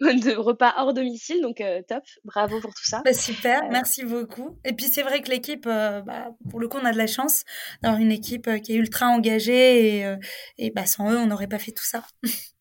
de, 0.00 0.36
repas 0.36 0.74
hors 0.76 0.92
domicile. 0.92 1.40
Donc, 1.42 1.60
euh, 1.60 1.80
top. 1.86 2.02
Bravo 2.24 2.60
pour 2.60 2.74
tout 2.74 2.84
ça. 2.84 3.02
Bah, 3.04 3.14
super. 3.14 3.68
Merci 3.70 4.04
beaucoup. 4.04 4.58
Et 4.64 4.72
puis, 4.72 4.86
c'est 4.86 5.02
vrai 5.02 5.22
que 5.22 5.30
l'équipe, 5.30 5.64
bah, 5.64 6.30
pour 6.50 6.58
le 6.58 6.66
coup, 6.66 6.78
on 6.82 6.84
a 6.84 6.92
de 6.92 6.98
la 6.98 7.06
chance 7.06 7.44
d'avoir 7.82 8.00
une 8.00 8.12
équipe 8.12 8.50
qui 8.62 8.72
est 8.72 8.76
ultra 8.76 9.06
engagée 9.06 10.00
et, 10.00 10.16
et 10.58 10.70
bah, 10.70 10.86
sans 10.86 11.12
eux, 11.12 11.18
on 11.18 11.26
n'aurait 11.26 11.46
pas 11.46 11.60
fait 11.60 11.72
tout 11.72 11.84
ça. 11.84 12.02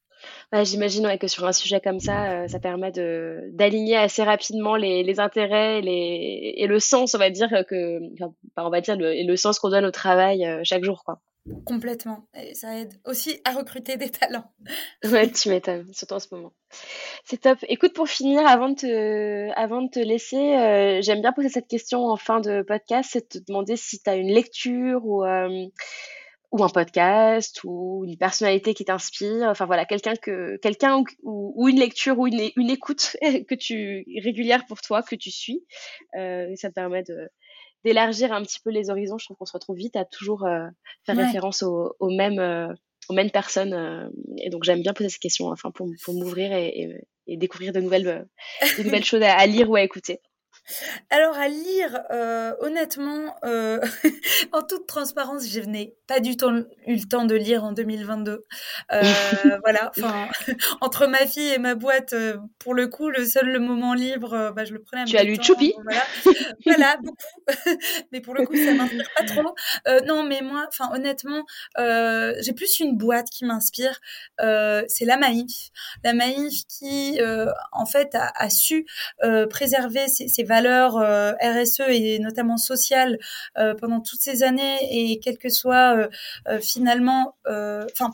J'imagine 0.61 1.17
que 1.17 1.27
sur 1.27 1.45
un 1.45 1.51
sujet 1.51 1.81
comme 1.81 1.99
ça, 1.99 2.31
euh, 2.31 2.47
ça 2.47 2.59
permet 2.59 2.91
d'aligner 2.91 3.97
assez 3.97 4.21
rapidement 4.21 4.75
les, 4.75 5.01
les 5.01 5.19
intérêts 5.19 5.79
et, 5.79 5.81
les, 5.81 6.53
et 6.57 6.67
le 6.67 6.79
sens, 6.79 7.15
on 7.15 7.17
va 7.17 7.31
dire 7.31 7.49
que, 7.67 7.99
on 8.57 8.69
va 8.69 8.81
dire 8.81 8.95
le, 8.95 9.25
le 9.25 9.35
sens 9.35 9.57
qu'on 9.57 9.69
donne 9.69 9.85
au 9.85 9.91
travail 9.91 10.45
euh, 10.45 10.61
chaque 10.63 10.83
jour, 10.83 11.03
quoi. 11.03 11.19
Complètement. 11.65 12.25
Et 12.35 12.53
ça 12.53 12.79
aide 12.79 12.93
aussi 13.03 13.41
à 13.43 13.51
recruter 13.51 13.97
des 13.97 14.09
talents. 14.09 14.49
Ouais, 15.03 15.29
tu 15.29 15.49
m'étonnes, 15.49 15.91
surtout 15.91 16.13
en 16.13 16.19
ce 16.19 16.27
moment. 16.31 16.53
C'est 17.25 17.41
top. 17.41 17.57
Écoute, 17.67 17.93
pour 17.93 18.07
finir, 18.07 18.45
avant 18.47 18.69
de 18.69 18.75
te, 18.75 19.51
avant 19.59 19.81
de 19.81 19.89
te 19.89 19.99
laisser, 19.99 20.55
euh, 20.55 21.01
j'aime 21.01 21.21
bien 21.21 21.33
poser 21.33 21.49
cette 21.49 21.67
question 21.67 22.05
en 22.05 22.15
fin 22.15 22.39
de 22.39 22.61
podcast, 22.61 23.09
c'est 23.11 23.33
de 23.33 23.39
te 23.39 23.45
demander 23.45 23.75
si 23.75 23.99
tu 23.99 24.09
as 24.09 24.15
une 24.15 24.31
lecture 24.31 25.01
ou 25.03 25.25
ou 26.53 26.63
un 26.63 26.69
podcast 26.69 27.59
ou 27.65 28.05
une 28.05 28.17
personnalité 28.17 28.73
qui 28.73 28.85
t'inspire 28.85 29.49
enfin 29.49 29.65
voilà 29.65 29.85
quelqu'un 29.85 30.15
que 30.15 30.57
quelqu'un 30.57 31.03
ou, 31.23 31.67
une 31.67 31.79
lecture 31.79 32.17
ou 32.19 32.27
une, 32.27 32.51
une 32.55 32.69
écoute 32.69 33.17
que 33.49 33.55
tu 33.55 34.05
régulière 34.23 34.65
pour 34.67 34.79
toi 34.79 35.01
que 35.01 35.15
tu 35.15 35.31
suis 35.31 35.65
euh, 36.17 36.55
ça 36.55 36.69
te 36.69 36.75
permet 36.75 37.03
de 37.03 37.27
d'élargir 37.83 38.31
un 38.31 38.41
petit 38.43 38.59
peu 38.63 38.69
les 38.69 38.89
horizons. 38.89 39.17
Je 39.17 39.25
trouve 39.25 39.37
qu'on 39.37 39.45
se 39.45 39.53
retrouve 39.53 39.77
vite 39.77 39.95
à 39.95 40.05
toujours 40.05 40.45
euh, 40.45 40.67
faire 41.05 41.17
référence 41.17 41.63
aux, 41.63 41.93
aux 41.99 42.09
mêmes 42.09 42.39
euh, 42.39 42.67
aux 43.09 43.13
mêmes 43.13 43.31
personnes 43.31 43.73
euh, 43.73 44.07
et 44.37 44.49
donc 44.49 44.63
j'aime 44.63 44.81
bien 44.81 44.93
poser 44.93 45.09
ces 45.09 45.19
questions 45.19 45.47
enfin 45.47 45.71
pour, 45.71 45.89
pour 46.05 46.13
m'ouvrir 46.13 46.53
et, 46.53 46.89
et, 47.27 47.35
découvrir 47.35 47.73
de 47.73 47.81
nouvelles 47.81 48.25
de 48.77 48.83
nouvelles 48.83 49.03
choses 49.03 49.21
à 49.21 49.45
lire 49.45 49.69
ou 49.69 49.75
à 49.75 49.81
écouter 49.81 50.21
alors 51.09 51.37
à 51.37 51.47
lire, 51.47 52.01
euh, 52.11 52.53
honnêtement, 52.59 53.35
euh, 53.43 53.79
en 54.53 54.61
toute 54.61 54.87
transparence, 54.87 55.47
je 55.47 55.59
n'ai 55.59 55.95
pas 56.07 56.19
du 56.19 56.37
tout 56.37 56.49
eu 56.87 56.95
le 56.95 57.07
temps 57.07 57.25
de 57.25 57.35
lire 57.35 57.63
en 57.63 57.73
2022. 57.73 58.43
Euh, 58.91 59.01
voilà, 59.63 59.91
enfin, 59.97 60.27
entre 60.81 61.07
ma 61.07 61.25
fille 61.27 61.51
et 61.51 61.57
ma 61.57 61.75
boîte, 61.75 62.15
pour 62.59 62.73
le 62.73 62.87
coup, 62.87 63.09
le 63.09 63.25
seul 63.25 63.51
le 63.51 63.59
moment 63.59 63.93
libre, 63.93 64.53
bah, 64.55 64.63
je 64.65 64.73
le 64.73 64.81
prenais. 64.81 65.03
À 65.03 65.05
tu 65.05 65.17
as 65.17 65.23
lu 65.23 65.37
Choupi 65.41 65.73
Voilà, 65.83 66.03
voilà 66.65 66.97
beaucoup. 67.01 67.15
mais 68.11 68.21
pour 68.21 68.33
le 68.33 68.45
coup, 68.45 68.55
ça 68.55 68.73
m'inspire 68.73 69.09
pas 69.15 69.23
trop. 69.23 69.55
non, 70.07 70.23
mais 70.23 70.41
moi, 70.41 70.65
enfin, 70.69 70.89
honnêtement, 70.93 71.43
j'ai 71.77 72.53
plus 72.53 72.79
une 72.79 72.97
boîte 72.97 73.29
qui 73.29 73.45
m'inspire. 73.45 73.99
c'est 74.39 75.05
la 75.05 75.17
Maïf, 75.17 75.69
la 76.03 76.13
Maïf 76.13 76.65
qui, 76.69 77.19
en 77.73 77.85
fait, 77.85 78.15
a, 78.15 78.31
a 78.35 78.49
su 78.49 78.85
préserver 79.49 80.07
ses, 80.07 80.27
ses 80.29 80.43
valeurs 80.43 80.52
euh, 80.97 81.33
RSE 81.41 81.81
et 81.89 82.19
notamment 82.19 82.57
sociales 82.57 83.17
euh, 83.57 83.73
pendant 83.75 84.01
toutes 84.01 84.21
ces 84.21 84.43
années 84.43 84.77
et 84.91 85.19
quel 85.19 85.37
que 85.37 85.49
soit 85.49 86.07
euh, 86.47 86.59
finalement, 86.59 87.35
enfin 87.45 88.11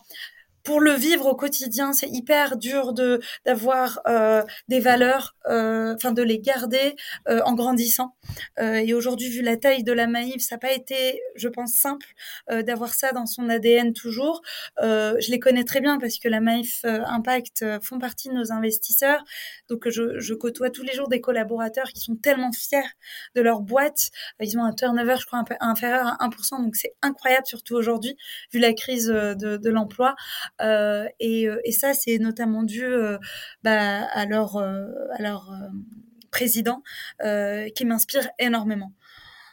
pour 0.63 0.81
le 0.81 0.93
vivre 0.93 1.25
au 1.25 1.35
quotidien, 1.35 1.93
c'est 1.93 2.09
hyper 2.09 2.57
dur 2.57 2.93
de 2.93 3.19
d'avoir 3.45 4.01
euh, 4.07 4.43
des 4.67 4.79
valeurs, 4.79 5.35
euh, 5.47 5.95
enfin 5.95 6.11
de 6.11 6.21
les 6.21 6.39
garder 6.39 6.95
euh, 7.27 7.41
en 7.45 7.53
grandissant. 7.53 8.15
et 8.57 8.93
aujourd'hui, 8.93 9.29
vu 9.29 9.41
la 9.41 9.57
taille 9.57 9.83
de 9.83 9.93
la 9.93 10.07
Maïf, 10.07 10.41
ça 10.41 10.55
n'a 10.55 10.59
pas 10.59 10.71
été, 10.71 11.21
je 11.35 11.47
pense, 11.47 11.73
simple 11.73 12.07
d'avoir 12.49 12.93
ça 12.93 13.11
dans 13.11 13.25
son 13.25 13.49
ADN 13.49 13.93
toujours. 13.93 14.41
je 14.79 15.31
les 15.31 15.39
connais 15.39 15.63
très 15.63 15.81
bien 15.81 15.97
parce 15.97 16.17
que 16.17 16.27
la 16.27 16.41
Maïf 16.41 16.81
Impact 16.83 17.65
font 17.81 17.99
partie 17.99 18.29
de 18.29 18.33
nos 18.33 18.51
investisseurs. 18.51 19.23
Donc 19.69 19.89
je, 19.89 20.19
je, 20.19 20.33
côtoie 20.33 20.69
tous 20.69 20.83
les 20.83 20.93
jours 20.93 21.07
des 21.07 21.21
collaborateurs 21.21 21.87
qui 21.89 22.01
sont 22.01 22.15
tellement 22.15 22.51
fiers 22.51 22.89
de 23.35 23.41
leur 23.41 23.61
boîte. 23.61 24.09
Ils 24.39 24.57
ont 24.57 24.63
un 24.63 24.73
turnover, 24.73 25.15
je 25.19 25.25
crois, 25.25 25.43
inférieur 25.59 26.07
à 26.07 26.27
1%, 26.27 26.63
donc 26.63 26.75
c'est 26.75 26.93
incroyable, 27.01 27.45
surtout 27.45 27.75
aujourd'hui, 27.75 28.15
vu 28.53 28.59
la 28.59 28.73
crise 28.73 29.07
de, 29.07 29.57
de 29.57 29.69
l'emploi. 29.69 30.15
Euh, 30.61 31.07
et, 31.19 31.47
euh, 31.47 31.59
et, 31.63 31.71
ça, 31.71 31.93
c'est 31.93 32.17
notamment 32.19 32.63
dû 32.63 32.83
euh, 32.85 33.17
bah, 33.63 34.03
à 34.05 34.25
leur 34.25 34.61
président 36.31 36.83
qui 37.75 37.85
m'inspire 37.85 38.29
énormément. 38.39 38.93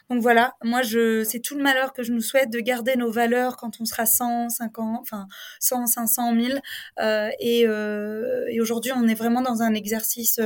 Donc 0.09 0.21
voilà, 0.21 0.55
moi 0.63 0.83
je 0.83 1.25
c'est 1.25 1.41
tout 1.41 1.57
le 1.57 1.63
malheur 1.63 1.91
que 1.91 2.01
je 2.01 2.13
nous 2.13 2.21
souhaite 2.21 2.49
de 2.49 2.59
garder 2.59 2.95
nos 2.95 3.11
valeurs 3.11 3.57
quand 3.57 3.81
on 3.81 3.85
sera 3.85 4.05
100, 4.05 4.49
50, 4.49 4.99
enfin 5.01 5.27
100, 5.59 5.87
500, 5.87 6.31
1000 6.33 6.61
euh, 6.99 7.29
et, 7.39 7.67
euh, 7.67 8.45
et 8.49 8.61
aujourd'hui 8.61 8.93
on 8.95 9.05
est 9.07 9.15
vraiment 9.15 9.41
dans 9.41 9.61
un 9.61 9.73
exercice 9.73 10.39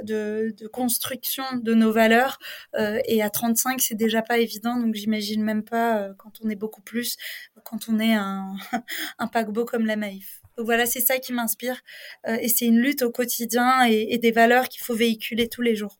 de, 0.00 0.54
de 0.56 0.68
construction 0.68 1.42
de 1.60 1.74
nos 1.74 1.90
valeurs 1.90 2.38
euh, 2.76 3.00
et 3.04 3.20
à 3.20 3.30
35 3.30 3.80
c'est 3.80 3.96
déjà 3.96 4.22
pas 4.22 4.38
évident 4.38 4.76
donc 4.76 4.94
j'imagine 4.94 5.42
même 5.42 5.64
pas 5.64 6.10
quand 6.16 6.34
on 6.44 6.48
est 6.48 6.56
beaucoup 6.56 6.82
plus 6.82 7.16
quand 7.64 7.88
on 7.88 7.98
est 7.98 8.14
un, 8.14 8.54
un 9.18 9.26
paquebot 9.26 9.64
comme 9.64 9.86
la 9.86 9.96
Maïf. 9.96 10.40
Donc 10.56 10.66
voilà, 10.66 10.86
c'est 10.86 11.00
ça 11.00 11.18
qui 11.18 11.32
m'inspire 11.32 11.80
et 12.26 12.48
c'est 12.48 12.66
une 12.66 12.78
lutte 12.78 13.02
au 13.02 13.10
quotidien 13.10 13.86
et, 13.88 14.08
et 14.10 14.18
des 14.18 14.30
valeurs 14.30 14.68
qu'il 14.68 14.82
faut 14.82 14.94
véhiculer 14.94 15.48
tous 15.48 15.62
les 15.62 15.74
jours. 15.74 15.98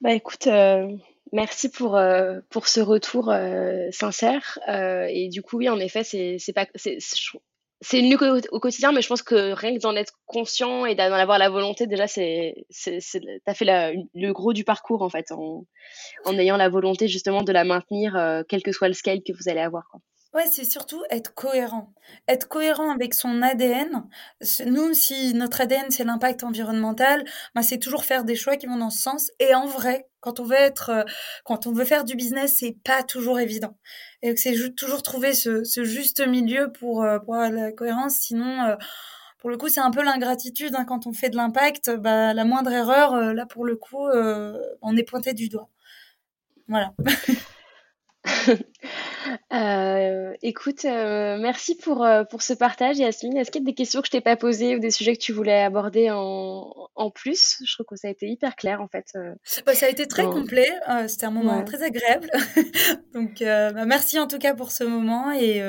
Bah 0.00 0.12
écoute, 0.14 0.46
euh, 0.46 0.96
merci 1.32 1.68
pour, 1.68 1.96
euh, 1.96 2.40
pour 2.50 2.68
ce 2.68 2.80
retour 2.80 3.30
euh, 3.30 3.88
sincère. 3.90 4.58
et 4.68 5.28
du 5.28 5.42
coup, 5.42 5.58
oui, 5.58 5.68
en 5.68 5.78
effet, 5.78 6.04
c'est 6.04 6.52
pas 6.52 6.66
c'est 6.74 6.98
au, 8.52 8.60
quotidien, 8.60 8.92
mais 8.92 9.00
je 9.00 9.08
pense 9.08 9.22
que 9.22 9.52
rien 9.52 9.74
que 9.74 9.80
d'en 9.80 9.96
être 9.96 10.12
conscient 10.26 10.84
et 10.84 10.94
d'en 10.94 11.12
avoir 11.12 11.38
la 11.38 11.48
volonté, 11.48 11.86
déjà, 11.86 12.06
c'est 12.06 12.54
t'as 13.46 13.54
fait 13.54 13.64
le 13.64 14.32
gros 14.32 14.52
du 14.52 14.64
parcours 14.64 15.02
en 15.02 15.08
fait, 15.08 15.32
en 15.32 15.64
en 16.26 16.38
ayant 16.38 16.58
la 16.58 16.68
volonté 16.68 17.08
justement 17.08 17.42
de 17.42 17.52
la 17.52 17.64
maintenir, 17.64 18.44
quel 18.48 18.62
que 18.62 18.72
soit 18.72 18.88
le 18.88 18.94
scale 18.94 19.22
que 19.22 19.32
vous 19.32 19.48
allez 19.48 19.60
avoir, 19.60 19.88
quoi. 19.90 20.00
Ouais, 20.32 20.46
c'est 20.48 20.64
surtout 20.64 21.02
être 21.10 21.34
cohérent. 21.34 21.92
Être 22.28 22.46
cohérent 22.46 22.90
avec 22.92 23.14
son 23.14 23.42
ADN. 23.42 24.04
Nous, 24.66 24.94
si 24.94 25.34
notre 25.34 25.60
ADN, 25.60 25.90
c'est 25.90 26.04
l'impact 26.04 26.44
environnemental, 26.44 27.24
bah, 27.56 27.62
c'est 27.62 27.78
toujours 27.78 28.04
faire 28.04 28.22
des 28.24 28.36
choix 28.36 28.56
qui 28.56 28.66
vont 28.66 28.76
dans 28.76 28.90
ce 28.90 29.02
sens. 29.02 29.32
Et 29.40 29.54
en 29.56 29.66
vrai, 29.66 30.08
quand 30.20 30.38
on 30.38 30.44
veut 30.44 30.54
être, 30.54 30.90
euh, 30.90 31.02
quand 31.44 31.66
on 31.66 31.72
veut 31.72 31.84
faire 31.84 32.04
du 32.04 32.14
business, 32.14 32.58
c'est 32.60 32.76
pas 32.84 33.02
toujours 33.02 33.40
évident. 33.40 33.76
Et 34.22 34.36
c'est 34.36 34.54
toujours 34.76 35.02
trouver 35.02 35.32
ce, 35.34 35.64
ce, 35.64 35.82
juste 35.82 36.24
milieu 36.24 36.70
pour, 36.70 37.02
euh, 37.02 37.18
pour 37.18 37.34
avoir 37.34 37.50
la 37.50 37.72
cohérence. 37.72 38.14
Sinon, 38.14 38.62
euh, 38.66 38.76
pour 39.38 39.50
le 39.50 39.56
coup, 39.56 39.68
c'est 39.68 39.80
un 39.80 39.90
peu 39.90 40.02
l'ingratitude. 40.04 40.76
Hein, 40.76 40.84
quand 40.84 41.08
on 41.08 41.12
fait 41.12 41.30
de 41.30 41.36
l'impact, 41.36 41.90
bah, 41.96 42.34
la 42.34 42.44
moindre 42.44 42.70
erreur, 42.72 43.16
là, 43.34 43.46
pour 43.46 43.64
le 43.64 43.74
coup, 43.76 44.06
on 44.08 44.96
est 44.96 45.02
pointé 45.02 45.32
du 45.34 45.48
doigt. 45.48 45.68
Voilà. 46.68 46.94
Euh, 49.52 50.34
écoute, 50.42 50.84
euh, 50.84 51.38
merci 51.38 51.76
pour, 51.76 52.04
euh, 52.04 52.24
pour 52.24 52.42
ce 52.42 52.52
partage, 52.52 52.98
Yasmine. 52.98 53.36
Est-ce 53.36 53.50
qu'il 53.50 53.62
y 53.62 53.64
a 53.64 53.66
des 53.66 53.74
questions 53.74 54.00
que 54.00 54.06
je 54.06 54.12
t'ai 54.12 54.20
pas 54.20 54.36
posées 54.36 54.76
ou 54.76 54.78
des 54.78 54.90
sujets 54.90 55.14
que 55.14 55.20
tu 55.20 55.32
voulais 55.32 55.62
aborder 55.62 56.10
en, 56.10 56.72
en 56.94 57.10
plus? 57.10 57.62
Je 57.64 57.74
trouve 57.74 57.86
que 57.86 57.96
ça 57.96 58.08
a 58.08 58.10
été 58.10 58.28
hyper 58.28 58.56
clair 58.56 58.80
en 58.80 58.88
fait. 58.88 59.12
Bah, 59.66 59.74
ça 59.74 59.86
a 59.86 59.88
été 59.88 60.06
très 60.06 60.24
complet. 60.24 60.70
C'était 61.08 61.26
un 61.26 61.30
moment 61.30 61.64
très 61.64 61.82
agréable. 61.82 62.30
Donc, 63.14 63.40
bah, 63.40 63.84
merci 63.86 64.18
en 64.18 64.26
tout 64.26 64.38
cas 64.38 64.54
pour 64.54 64.70
ce 64.70 64.84
moment 64.84 65.32
et 65.32 65.62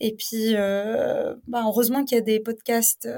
et 0.00 0.14
puis 0.14 0.54
bah, 0.54 1.62
heureusement 1.64 2.04
qu'il 2.04 2.16
y 2.16 2.20
a 2.20 2.24
des 2.24 2.40
podcasts 2.40 3.08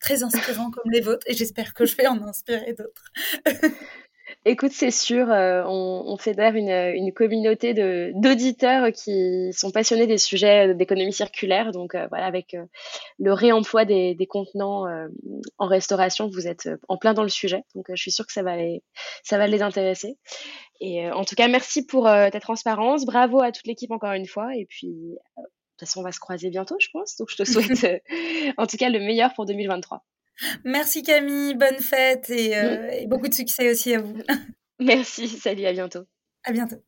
très 0.00 0.22
inspirants 0.22 0.70
comme 0.70 0.90
les 0.90 1.00
vôtres 1.00 1.26
et 1.26 1.34
j'espère 1.34 1.74
que 1.74 1.86
je 1.86 1.96
vais 1.96 2.06
en 2.06 2.22
inspirer 2.22 2.74
d'autres. 2.74 3.12
Écoute, 4.46 4.72
c'est 4.72 4.90
sûr, 4.90 5.30
euh, 5.30 5.62
on, 5.66 6.04
on 6.06 6.18
fédère 6.18 6.54
une, 6.54 6.68
une 6.68 7.14
communauté 7.14 7.72
d'auditeurs 8.12 8.92
qui 8.92 9.50
sont 9.54 9.70
passionnés 9.70 10.06
des 10.06 10.18
sujets 10.18 10.74
d'économie 10.74 11.14
circulaire. 11.14 11.72
Donc 11.72 11.94
euh, 11.94 12.06
voilà, 12.08 12.26
avec 12.26 12.52
euh, 12.52 12.64
le 13.18 13.32
réemploi 13.32 13.86
des, 13.86 14.14
des 14.14 14.26
contenants 14.26 14.86
euh, 14.86 15.08
en 15.56 15.66
restauration, 15.66 16.28
vous 16.28 16.46
êtes 16.46 16.66
euh, 16.66 16.76
en 16.88 16.98
plein 16.98 17.14
dans 17.14 17.22
le 17.22 17.30
sujet. 17.30 17.64
Donc 17.74 17.86
je 17.88 18.00
suis 18.00 18.12
sûre 18.12 18.26
que 18.26 18.34
ça 18.34 18.42
va 18.42 18.56
les, 18.56 18.82
ça 19.22 19.38
va 19.38 19.46
les 19.46 19.62
intéresser. 19.62 20.18
Et 20.80 21.06
euh, 21.06 21.14
en 21.14 21.24
tout 21.24 21.36
cas, 21.36 21.48
merci 21.48 21.86
pour 21.86 22.04
ta 22.04 22.40
transparence. 22.40 23.06
Bravo 23.06 23.40
à 23.40 23.50
toute 23.50 23.66
l'équipe 23.66 23.92
encore 23.92 24.12
une 24.12 24.26
fois. 24.26 24.54
Et 24.54 24.66
puis, 24.66 25.16
de 25.38 25.42
toute 25.42 25.88
façon, 25.88 26.00
on 26.00 26.04
va 26.04 26.12
se 26.12 26.20
croiser 26.20 26.50
bientôt, 26.50 26.76
je 26.78 26.88
pense. 26.92 27.16
Donc 27.16 27.30
je 27.30 27.36
te 27.36 27.44
souhaite 27.50 27.84
euh, 27.84 28.52
en 28.58 28.66
tout 28.66 28.76
cas 28.76 28.90
le 28.90 29.00
meilleur 29.00 29.34
pour 29.34 29.46
2023. 29.46 30.04
Merci 30.64 31.02
Camille, 31.02 31.54
bonne 31.54 31.78
fête 31.80 32.30
et, 32.30 32.50
Mm. 32.50 32.54
euh, 32.54 32.90
et 32.90 33.06
beaucoup 33.06 33.28
de 33.28 33.34
succès 33.34 33.70
aussi 33.70 33.94
à 33.94 34.00
vous. 34.00 34.16
Merci, 34.80 35.28
salut, 35.28 35.66
à 35.66 35.72
bientôt. 35.72 36.04
À 36.44 36.52
bientôt. 36.52 36.82